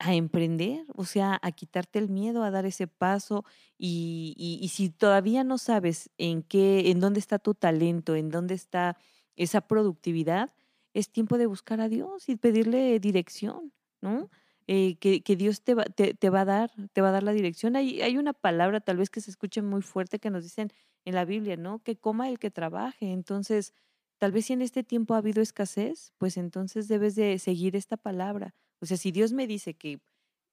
a 0.01 0.15
emprender, 0.15 0.85
o 0.95 1.05
sea, 1.05 1.39
a 1.41 1.51
quitarte 1.51 1.99
el 1.99 2.09
miedo, 2.09 2.43
a 2.43 2.51
dar 2.51 2.65
ese 2.65 2.87
paso 2.87 3.45
y, 3.77 4.35
y, 4.37 4.67
si 4.69 4.89
todavía 4.89 5.43
no 5.43 5.57
sabes 5.59 6.09
en 6.17 6.41
qué, 6.41 6.89
en 6.89 6.99
dónde 6.99 7.19
está 7.19 7.37
tu 7.37 7.53
talento, 7.53 8.15
en 8.15 8.29
dónde 8.29 8.55
está 8.55 8.97
esa 9.35 9.61
productividad, 9.61 10.49
es 10.93 11.11
tiempo 11.11 11.37
de 11.37 11.45
buscar 11.45 11.81
a 11.81 11.87
Dios 11.87 12.29
y 12.29 12.35
pedirle 12.35 12.99
dirección, 12.99 13.73
¿no? 14.01 14.29
Eh, 14.67 14.97
que, 14.99 15.21
que, 15.21 15.35
Dios 15.35 15.63
te 15.63 15.75
va, 15.75 15.83
te, 15.85 16.13
te, 16.13 16.29
va 16.29 16.41
a 16.41 16.45
dar, 16.45 16.71
te 16.93 17.01
va 17.01 17.09
a 17.09 17.11
dar 17.11 17.23
la 17.23 17.33
dirección. 17.33 17.75
Hay, 17.75 18.01
hay 18.01 18.17
una 18.17 18.33
palabra 18.33 18.79
tal 18.79 18.97
vez 18.97 19.09
que 19.09 19.21
se 19.21 19.29
escuche 19.31 19.61
muy 19.61 19.81
fuerte 19.81 20.19
que 20.19 20.29
nos 20.29 20.43
dicen 20.43 20.71
en 21.05 21.15
la 21.15 21.25
Biblia, 21.25 21.57
¿no? 21.57 21.79
Que 21.79 21.97
coma 21.97 22.29
el 22.29 22.39
que 22.39 22.51
trabaje. 22.51 23.11
Entonces, 23.11 23.73
Tal 24.21 24.31
vez 24.31 24.45
si 24.45 24.53
en 24.53 24.61
este 24.61 24.83
tiempo 24.83 25.15
ha 25.15 25.17
habido 25.17 25.41
escasez, 25.41 26.13
pues 26.19 26.37
entonces 26.37 26.87
debes 26.87 27.15
de 27.15 27.39
seguir 27.39 27.75
esta 27.75 27.97
palabra. 27.97 28.53
O 28.79 28.85
sea, 28.85 28.95
si 28.95 29.11
Dios 29.11 29.33
me 29.33 29.47
dice 29.47 29.73
que 29.73 29.99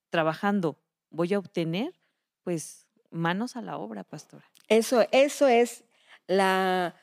trabajando 0.09 0.79
voy 1.11 1.35
a 1.35 1.39
obtener, 1.39 1.93
pues 2.45 2.87
manos 3.11 3.57
a 3.57 3.61
la 3.61 3.77
obra, 3.77 4.05
pastora. 4.05 4.51
Eso, 4.69 5.07
eso 5.13 5.49
es 5.49 5.85
la, 6.27 6.95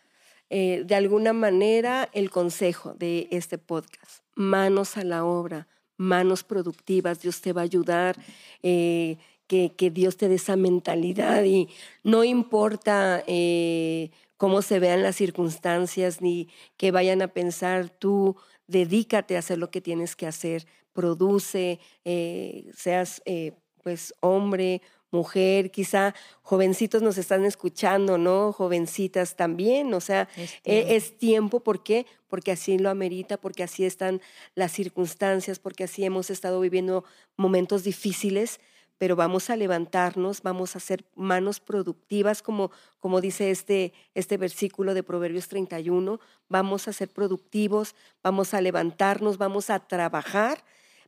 eh, 0.50 0.82
de 0.84 0.96
alguna 0.96 1.34
manera, 1.34 2.10
el 2.14 2.32
consejo 2.32 2.96
de 2.96 3.28
este 3.30 3.60
podcast. 3.60 4.24
Manos 4.34 4.98
a 4.98 5.04
la 5.04 5.24
obra, 5.24 5.68
manos 5.98 6.44
productivas. 6.44 7.22
Dios 7.22 7.42
te 7.42 7.54
va 7.54 7.62
a 7.62 7.66
ayudar. 7.66 8.18
Eh, 8.64 9.20
que, 9.46 9.74
que, 9.76 9.92
Dios 9.92 10.18
te 10.18 10.28
dé 10.28 10.36
esa 10.36 10.56
mentalidad 10.56 11.44
y 11.44 11.70
no 12.04 12.24
importa 12.24 13.24
eh, 13.28 14.10
cómo 14.38 14.62
se 14.62 14.80
vean 14.80 15.04
las 15.04 15.16
circunstancias, 15.16 16.22
ni 16.22 16.50
que 16.78 16.92
vayan 16.92 17.22
a 17.22 17.30
pensar 17.30 17.90
tú, 17.90 18.36
dedícate 18.68 19.36
a 19.36 19.40
hacer 19.40 19.58
lo 19.58 19.70
que 19.72 19.82
tienes 19.82 20.16
que 20.16 20.28
hacer, 20.28 20.66
produce, 20.94 21.80
eh, 22.04 22.70
seas 22.76 23.22
eh, 23.26 23.54
pues 23.84 24.14
hombre, 24.20 24.82
mujer, 25.12 25.72
quizá 25.72 26.14
jovencitos 26.42 27.02
nos 27.02 27.18
están 27.18 27.46
escuchando, 27.46 28.18
¿no? 28.18 28.52
Jovencitas 28.52 29.36
también, 29.36 29.94
o 29.94 30.02
sea, 30.02 30.28
es 30.36 30.52
e, 30.52 30.60
tiempo. 30.64 30.94
es 30.94 31.18
tiempo, 31.18 31.60
¿por 31.62 31.84
qué? 31.84 32.06
Porque 32.28 32.52
así 32.52 32.78
lo 32.78 32.90
amerita, 32.90 33.38
porque 33.38 33.64
así 33.64 33.86
están 33.86 34.22
las 34.56 34.72
circunstancias, 34.72 35.60
porque 35.60 35.86
así 35.86 36.04
hemos 36.04 36.30
estado 36.30 36.60
viviendo 36.60 37.06
momentos 37.38 37.84
difíciles, 37.84 38.60
pero 38.98 39.16
vamos 39.16 39.50
a 39.50 39.56
levantarnos, 39.56 40.42
vamos 40.42 40.76
a 40.76 40.80
ser 40.80 41.06
manos 41.16 41.60
productivas, 41.60 42.42
como, 42.42 42.72
como 43.00 43.22
dice 43.22 43.52
este, 43.52 43.94
este 44.14 44.38
versículo 44.38 44.94
de 44.94 45.04
Proverbios 45.04 45.48
31, 45.48 46.20
vamos 46.48 46.88
a 46.88 46.94
ser 46.94 47.10
productivos, 47.10 47.96
vamos 48.24 48.54
a 48.54 48.62
levantarnos, 48.62 49.38
vamos 49.38 49.70
a 49.70 49.80
trabajar, 49.80 50.64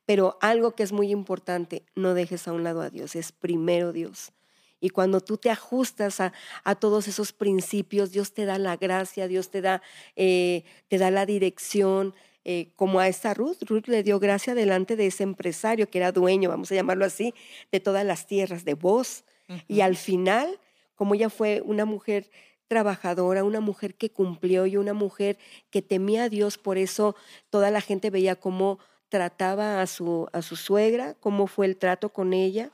pero 0.06 0.38
algo 0.42 0.72
que 0.72 0.84
es 0.84 0.92
muy 0.92 1.12
importante, 1.12 1.84
no 1.96 2.14
dejes 2.14 2.48
a 2.48 2.54
un 2.54 2.64
lado 2.64 2.82
a 2.82 2.90
Dios, 2.90 3.16
es 3.16 3.32
primero 3.32 3.92
Dios. 3.94 4.32
Y 4.80 4.90
cuando 4.90 5.22
tú 5.22 5.38
te 5.38 5.50
ajustas 5.50 6.20
a, 6.20 6.34
a 6.64 6.76
todos 6.76 7.08
esos 7.08 7.34
principios, 7.34 8.12
Dios 8.12 8.34
te 8.34 8.46
da 8.46 8.60
la 8.60 8.78
gracia, 8.78 9.28
Dios 9.28 9.50
te 9.50 9.62
da, 9.62 9.82
eh, 10.16 10.66
te 10.88 10.98
da 10.98 11.10
la 11.10 11.26
dirección, 11.26 12.14
eh, 12.50 12.72
como 12.78 13.02
a 13.02 13.10
esta 13.10 13.34
Ruth. 13.34 13.58
Ruth 13.64 13.88
le 13.88 14.04
dio 14.04 14.22
gracia 14.22 14.56
delante 14.56 14.96
de 14.96 15.08
ese 15.08 15.24
empresario 15.24 15.90
que 15.90 15.98
era 15.98 16.14
dueño, 16.14 16.50
vamos 16.50 16.72
a 16.72 16.76
llamarlo 16.76 17.04
así, 17.04 17.34
de 17.74 17.82
todas 17.82 18.06
las 18.06 18.26
tierras, 18.26 18.64
de 18.64 18.74
vos. 18.74 19.26
Y 19.68 19.82
al 19.82 19.98
final, 19.98 20.58
como 20.96 21.16
ella 21.16 21.30
fue 21.30 21.62
una 21.66 21.84
mujer 21.84 22.30
trabajadora, 22.70 23.44
una 23.44 23.60
mujer 23.60 23.96
que 23.96 24.12
cumplió 24.12 24.66
y 24.66 24.78
una 24.78 24.94
mujer 24.94 25.38
que 25.70 25.82
temía 25.82 26.24
a 26.24 26.30
Dios, 26.30 26.58
por 26.58 26.78
eso 26.78 27.18
toda 27.50 27.70
la 27.70 27.82
gente 27.82 28.10
veía 28.12 28.38
cómo 28.38 28.80
trataba 29.10 29.82
a 29.82 29.88
su, 29.88 30.30
a 30.32 30.42
su 30.42 30.56
suegra, 30.56 31.16
cómo 31.20 31.48
fue 31.48 31.66
el 31.66 31.76
trato 31.76 32.14
con 32.14 32.32
ella, 32.32 32.72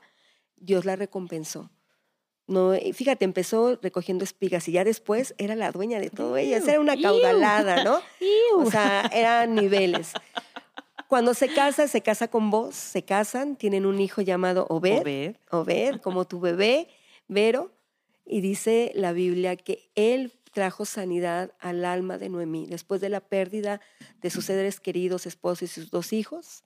Dios 0.54 0.84
la 0.84 0.94
recompensó. 0.94 1.68
No, 2.46 2.74
fíjate, 2.92 3.24
empezó 3.24 3.78
recogiendo 3.80 4.22
espigas 4.22 4.68
y 4.68 4.72
ya 4.72 4.84
después 4.84 5.34
era 5.38 5.56
la 5.56 5.72
dueña 5.72 5.98
de 5.98 6.10
todo 6.10 6.36
ella. 6.36 6.58
Era 6.58 6.80
una 6.80 7.00
caudalada, 7.00 7.84
¿no? 7.84 8.00
O 8.56 8.70
sea, 8.70 9.10
eran 9.12 9.54
niveles. 9.54 10.12
Cuando 11.08 11.34
se 11.34 11.48
casa, 11.48 11.88
se 11.88 12.02
casa 12.02 12.28
con 12.28 12.50
vos, 12.50 12.74
se 12.74 13.04
casan, 13.04 13.56
tienen 13.56 13.86
un 13.86 14.00
hijo 14.00 14.20
llamado 14.20 14.66
Obed, 14.68 15.00
Obed, 15.00 15.36
Obed 15.50 16.00
como 16.00 16.26
tu 16.26 16.40
bebé, 16.40 16.88
Vero, 17.28 17.72
y 18.24 18.40
dice 18.40 18.92
la 18.94 19.12
Biblia 19.12 19.56
que 19.56 19.90
él 19.94 20.32
trajo 20.52 20.84
sanidad 20.84 21.52
al 21.58 21.84
alma 21.84 22.16
de 22.16 22.28
Noemí. 22.28 22.66
Después 22.66 23.00
de 23.00 23.10
la 23.10 23.20
pérdida 23.20 23.80
de 24.20 24.30
sus 24.30 24.46
seres 24.46 24.80
queridos, 24.80 25.26
esposos 25.26 25.62
y 25.62 25.66
sus 25.66 25.90
dos 25.90 26.12
hijos, 26.12 26.64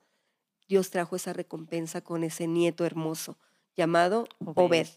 Dios 0.67 0.91
trajo 0.91 1.15
esa 1.15 1.33
recompensa 1.33 2.01
con 2.01 2.23
ese 2.23 2.47
nieto 2.47 2.85
hermoso 2.85 3.37
llamado 3.75 4.27
Obed. 4.55 4.87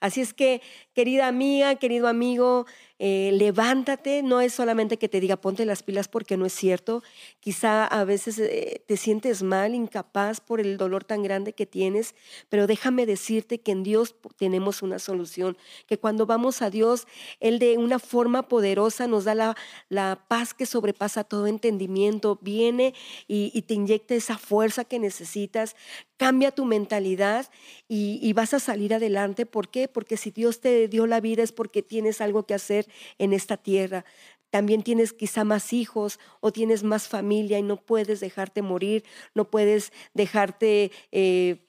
Así 0.00 0.20
es 0.22 0.32
que, 0.34 0.62
querida 0.94 1.28
amiga, 1.28 1.76
querido 1.76 2.08
amigo, 2.08 2.66
eh, 3.02 3.30
levántate, 3.32 4.22
no 4.22 4.42
es 4.42 4.52
solamente 4.52 4.98
que 4.98 5.08
te 5.08 5.20
diga 5.20 5.38
ponte 5.38 5.64
las 5.64 5.82
pilas 5.82 6.06
porque 6.06 6.36
no 6.36 6.44
es 6.44 6.52
cierto, 6.52 7.02
quizá 7.40 7.86
a 7.86 8.04
veces 8.04 8.38
eh, 8.38 8.82
te 8.86 8.98
sientes 8.98 9.42
mal, 9.42 9.74
incapaz 9.74 10.42
por 10.42 10.60
el 10.60 10.76
dolor 10.76 11.02
tan 11.04 11.22
grande 11.22 11.54
que 11.54 11.64
tienes, 11.64 12.14
pero 12.50 12.66
déjame 12.66 13.06
decirte 13.06 13.58
que 13.58 13.72
en 13.72 13.84
Dios 13.84 14.16
tenemos 14.36 14.82
una 14.82 14.98
solución, 14.98 15.56
que 15.86 15.96
cuando 15.96 16.26
vamos 16.26 16.60
a 16.60 16.68
Dios, 16.68 17.06
Él 17.40 17.58
de 17.58 17.78
una 17.78 18.00
forma 18.00 18.48
poderosa 18.48 19.06
nos 19.06 19.24
da 19.24 19.34
la, 19.34 19.56
la 19.88 20.26
paz 20.28 20.52
que 20.52 20.66
sobrepasa 20.66 21.24
todo 21.24 21.46
entendimiento, 21.46 22.38
viene 22.42 22.92
y, 23.26 23.62
te 23.62 23.74
inyecta 23.74 24.14
esa 24.14 24.36
fuerza 24.36 24.84
que 24.84 24.98
necesitas, 24.98 25.74
cambia 26.18 26.50
tu 26.50 26.66
mentalidad 26.66 27.48
y, 27.88 28.18
y 28.22 28.34
vas 28.34 28.52
a 28.52 28.58
salir 28.58 28.92
adelante. 28.92 29.46
¿Por 29.46 29.68
qué? 29.68 29.88
Porque 29.88 30.18
si 30.18 30.30
Dios 30.30 30.60
te 30.60 30.88
dio 30.88 31.06
la 31.06 31.20
vida 31.20 31.42
es 31.42 31.52
porque 31.52 31.82
tienes 31.82 32.20
algo 32.20 32.44
que 32.44 32.52
hacer 32.52 32.89
en 33.18 33.32
esta 33.32 33.56
tierra. 33.56 34.04
También 34.50 34.82
tienes 34.82 35.12
quizá 35.12 35.44
más 35.44 35.72
hijos 35.72 36.18
o 36.40 36.52
tienes 36.52 36.82
más 36.82 37.08
familia 37.08 37.58
y 37.58 37.62
no 37.62 37.76
puedes 37.76 38.20
dejarte 38.20 38.62
morir, 38.62 39.04
no 39.34 39.50
puedes 39.50 39.92
dejarte... 40.14 40.92
Eh, 41.12 41.66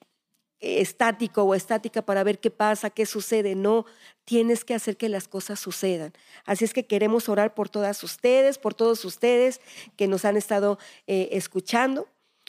estático 0.61 1.43
o 1.43 1.55
estática 1.55 2.03
para 2.03 2.23
ver 2.23 2.39
qué 2.39 2.51
pasa, 2.51 2.91
qué 2.91 3.05
sucede. 3.05 3.55
No, 3.55 3.85
tienes 4.25 4.63
que 4.63 4.75
hacer 4.75 4.95
que 4.95 5.09
las 5.09 5.27
cosas 5.27 5.59
sucedan. 5.59 6.13
Así 6.45 6.63
es 6.65 6.73
que 6.73 6.85
queremos 6.85 7.27
orar 7.29 7.55
por 7.55 7.67
todas 7.67 8.03
ustedes, 8.03 8.59
por 8.59 8.73
todos 8.73 9.03
ustedes 9.03 9.59
que 9.97 10.07
nos 10.07 10.23
han 10.23 10.37
estado 10.37 10.77
eh, 11.07 11.29
escuchando 11.31 12.07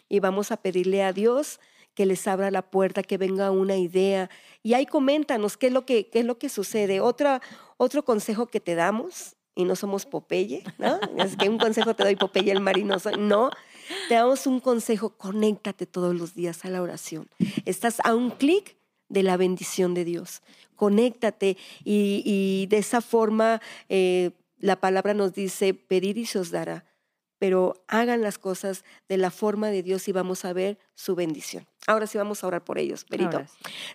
y 0.08 0.20
vamos 0.20 0.52
a 0.52 0.58
pedirle 0.58 1.02
a 1.02 1.12
Dios 1.12 1.58
que 1.94 2.06
les 2.06 2.26
abra 2.26 2.50
la 2.50 2.62
puerta, 2.62 3.02
que 3.02 3.18
venga 3.18 3.50
una 3.50 3.76
idea. 3.76 4.30
Y 4.62 4.74
ahí 4.74 4.86
coméntanos 4.86 5.56
qué 5.56 5.66
es 5.66 5.72
lo 5.72 5.84
que, 5.84 6.08
qué 6.08 6.20
es 6.20 6.24
lo 6.24 6.38
que 6.38 6.48
sucede. 6.48 7.00
Otra, 7.00 7.42
otro 7.82 8.04
consejo 8.04 8.46
que 8.46 8.60
te 8.60 8.76
damos, 8.76 9.34
y 9.54 9.64
no 9.64 9.74
somos 9.74 10.06
Popeye, 10.06 10.62
¿no? 10.78 11.00
Es 11.18 11.36
que 11.36 11.48
un 11.48 11.58
consejo 11.58 11.94
te 11.94 12.04
doy 12.04 12.16
Popeye 12.16 12.52
el 12.52 12.60
marino, 12.60 12.96
no, 13.18 13.50
te 14.08 14.14
damos 14.14 14.46
un 14.46 14.60
consejo, 14.60 15.10
conéctate 15.10 15.86
todos 15.86 16.14
los 16.14 16.34
días 16.34 16.64
a 16.64 16.70
la 16.70 16.80
oración. 16.80 17.28
Estás 17.66 17.98
a 18.04 18.14
un 18.14 18.30
clic 18.30 18.76
de 19.08 19.24
la 19.24 19.36
bendición 19.36 19.94
de 19.94 20.04
Dios. 20.04 20.42
Conéctate 20.76 21.56
y, 21.84 22.66
de 22.70 22.78
esa 22.78 23.00
forma 23.00 23.60
eh, 23.88 24.30
la 24.58 24.76
palabra 24.76 25.12
nos 25.12 25.34
dice, 25.34 25.74
pedir 25.74 26.18
y 26.18 26.26
se 26.26 26.38
os 26.38 26.50
dará 26.50 26.84
pero 27.42 27.82
hagan 27.88 28.22
las 28.22 28.38
cosas 28.38 28.84
de 29.08 29.16
la 29.16 29.32
forma 29.32 29.70
de 29.70 29.82
Dios 29.82 30.06
y 30.06 30.12
vamos 30.12 30.44
a 30.44 30.52
ver 30.52 30.78
su 30.94 31.16
bendición. 31.16 31.66
Ahora 31.88 32.06
sí 32.06 32.16
vamos 32.16 32.44
a 32.44 32.46
orar 32.46 32.62
por 32.62 32.78
ellos, 32.78 33.04
Perito. 33.04 33.42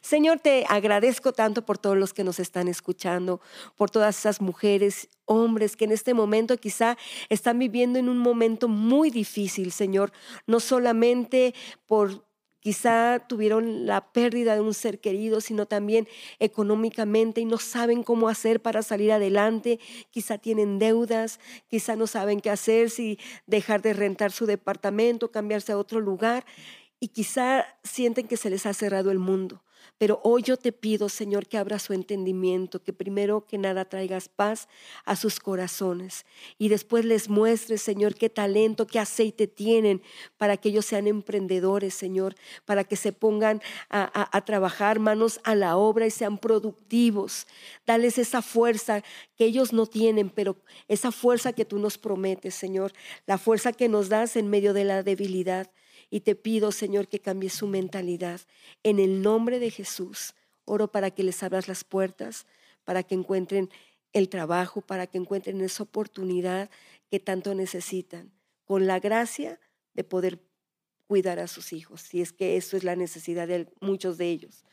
Señor, 0.02 0.42
te 0.42 0.66
agradezco 0.68 1.32
tanto 1.32 1.66
por 1.66 1.78
todos 1.78 1.96
los 1.96 2.14
que 2.14 2.26
nos 2.26 2.42
están 2.42 2.68
escuchando, 2.68 3.40
por 3.78 3.90
todas 3.90 4.20
esas 4.20 4.42
mujeres, 4.42 5.08
hombres 5.24 5.78
que 5.78 5.86
en 5.86 5.94
este 5.94 6.14
momento 6.14 6.58
quizá 6.58 6.98
están 7.30 7.58
viviendo 7.58 7.98
en 8.00 8.10
un 8.10 8.18
momento 8.18 8.68
muy 8.68 9.12
difícil, 9.12 9.72
Señor, 9.72 10.12
no 10.46 10.60
solamente 10.60 11.56
por 11.86 12.27
Quizá 12.60 13.20
tuvieron 13.28 13.86
la 13.86 14.12
pérdida 14.12 14.56
de 14.56 14.62
un 14.62 14.74
ser 14.74 15.00
querido, 15.00 15.42
sino 15.42 15.68
también 15.68 16.08
económicamente 16.40 17.42
y 17.42 17.46
no 17.46 17.58
saben 17.58 18.04
cómo 18.04 18.30
hacer 18.30 18.62
para 18.62 18.82
salir 18.82 19.12
adelante. 19.12 19.80
Quizá 20.10 20.38
tienen 20.38 20.80
deudas, 20.80 21.40
quizá 21.70 21.96
no 21.96 22.08
saben 22.08 22.42
qué 22.42 22.50
hacer, 22.50 22.90
si 22.90 23.20
dejar 23.46 23.82
de 23.82 23.94
rentar 23.94 24.32
su 24.32 24.46
departamento, 24.46 25.32
cambiarse 25.32 25.72
a 25.72 25.78
otro 25.78 26.00
lugar 26.00 26.46
y 27.00 27.10
quizá 27.10 27.66
sienten 27.84 28.28
que 28.28 28.38
se 28.38 28.50
les 28.50 28.66
ha 28.66 28.74
cerrado 28.74 29.12
el 29.12 29.20
mundo. 29.20 29.62
Pero 29.98 30.20
hoy 30.24 30.44
yo 30.44 30.58
te 30.58 30.72
pido, 30.72 31.10
Señor, 31.10 31.48
que 31.48 31.58
abra 31.58 31.80
su 31.80 31.94
entendimiento, 31.94 32.84
que 32.84 32.94
primero 32.94 33.46
que 33.48 33.58
nada 33.58 33.86
traigas 33.86 34.30
paz 34.30 34.68
a 35.06 35.16
sus 35.16 35.40
corazones 35.40 36.26
y 36.60 36.70
después 36.70 37.04
les 37.04 37.30
muestres, 37.30 37.82
Señor, 37.82 38.14
qué 38.14 38.30
talento, 38.30 38.86
qué 38.86 39.00
aceite 39.00 39.48
tienen 39.48 40.04
para 40.38 40.58
que 40.58 40.70
ellos 40.70 40.86
sean 40.86 41.08
emprendedores, 41.08 41.96
Señor, 41.96 42.36
para 42.66 42.84
que 42.84 42.96
se 42.96 43.12
pongan 43.12 43.62
a, 43.90 44.42
trabajar 44.46 45.00
manos 45.00 45.40
a 45.44 45.56
la 45.56 45.78
obra 45.78 46.06
y 46.06 46.12
sean 46.12 46.38
productivos. 46.38 47.48
Dales 47.88 48.20
esa 48.20 48.44
fuerza 48.44 49.04
que 49.36 49.46
ellos 49.46 49.74
no 49.74 49.88
tienen, 49.88 50.30
pero 50.30 50.58
esa 50.88 51.12
fuerza 51.12 51.54
que 51.54 51.66
tú 51.66 51.80
nos 51.80 51.98
prometes, 51.98 52.54
Señor, 52.54 52.94
la 53.26 53.40
fuerza 53.40 53.74
que 53.74 53.90
nos 53.90 54.10
das 54.10 54.36
en 54.36 54.48
medio 54.48 54.74
de 54.74 54.84
la 54.84 55.02
debilidad. 55.02 55.72
Y 56.10 56.22
te 56.22 56.36
pido, 56.36 56.72
Señor, 56.72 57.08
que 57.08 57.20
cambies 57.20 57.54
su 57.54 57.68
mentalidad. 57.68 58.42
En 58.84 59.00
el 59.00 59.22
nombre 59.22 59.60
de 59.60 59.72
Jesús, 59.72 60.34
oro 60.66 60.92
para 60.92 61.12
que 61.12 61.24
les 61.24 61.44
abras 61.44 61.68
las 61.68 61.84
puertas, 61.84 62.46
para 62.84 63.04
que 63.04 63.16
encuentren 63.16 63.70
el 64.14 64.30
trabajo, 64.30 64.82
para 64.82 65.08
que 65.08 65.18
encuentren 65.18 65.62
esa 65.62 65.84
oportunidad 65.84 66.70
que 67.10 67.20
tanto 67.20 67.56
necesitan, 67.56 68.32
con 68.66 68.88
la 68.88 69.00
gracia 69.00 69.60
de 69.94 70.04
poder 70.04 70.42
cuidar 71.08 71.40
a 71.40 71.48
sus 71.48 71.74
hijos, 71.74 72.02
si 72.02 72.22
es 72.22 72.34
que 72.34 72.58
eso 72.58 72.78
es 72.78 72.84
la 72.84 72.96
necesidad 72.96 73.48
de 73.48 73.68
muchos 73.80 74.18
de 74.18 74.30
ellos. 74.30 74.66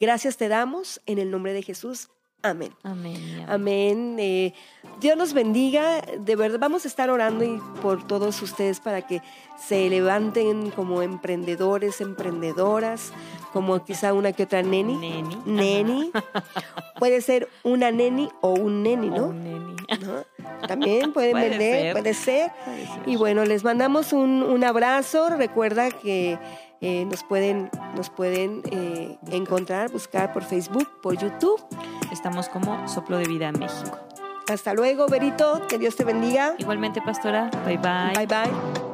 Gracias 0.00 0.36
te 0.36 0.48
damos 0.48 1.00
en 1.06 1.18
el 1.18 1.30
nombre 1.30 1.52
de 1.52 1.62
Jesús. 1.62 2.10
Amén. 2.42 2.72
Amén. 2.82 3.46
Amén. 3.48 4.16
Eh, 4.18 4.52
Dios 5.00 5.16
nos 5.16 5.32
bendiga. 5.32 6.00
De 6.18 6.34
verdad, 6.34 6.58
vamos 6.58 6.84
a 6.84 6.88
estar 6.88 7.08
orando 7.08 7.44
y 7.44 7.60
por 7.80 8.04
todos 8.06 8.42
ustedes 8.42 8.80
para 8.80 9.06
que 9.06 9.22
se 9.58 9.88
levanten 9.88 10.70
como 10.72 11.02
emprendedores, 11.02 12.00
emprendedoras, 12.00 13.12
como 13.52 13.84
quizá 13.84 14.12
una 14.12 14.32
que 14.32 14.42
otra 14.42 14.62
neni. 14.62 14.96
Neni. 14.96 15.36
Neni. 15.46 16.12
Puede 16.98 17.20
ser 17.20 17.48
una 17.62 17.92
neni 17.92 18.28
o 18.40 18.54
un 18.54 18.82
neni, 18.82 19.08
¿no? 19.08 19.26
un 19.26 19.44
neni. 19.44 19.76
También 20.66 21.12
pueden 21.12 21.34
vender, 21.34 21.92
puede 21.92 22.14
ser. 22.14 22.50
Y 23.06 23.16
bueno, 23.16 23.44
les 23.44 23.62
mandamos 23.62 24.12
un, 24.12 24.42
un 24.42 24.64
abrazo. 24.64 25.28
Recuerda 25.30 25.90
que 25.90 26.38
eh, 26.82 27.04
nos 27.04 27.22
pueden, 27.22 27.70
nos 27.96 28.10
pueden 28.10 28.60
eh, 28.72 29.16
encontrar, 29.30 29.90
buscar 29.92 30.32
por 30.32 30.42
Facebook, 30.42 30.88
por 31.00 31.16
YouTube. 31.16 31.64
Estamos 32.10 32.48
como 32.48 32.88
Soplo 32.88 33.18
de 33.18 33.24
Vida 33.26 33.52
México. 33.52 33.96
Hasta 34.52 34.74
luego, 34.74 35.06
Berito. 35.06 35.66
Que 35.68 35.78
Dios 35.78 35.94
te 35.94 36.04
bendiga. 36.04 36.56
Igualmente, 36.58 37.00
pastora. 37.00 37.50
Bye 37.64 37.78
bye. 37.78 38.12
Bye 38.14 38.26
bye. 38.26 38.91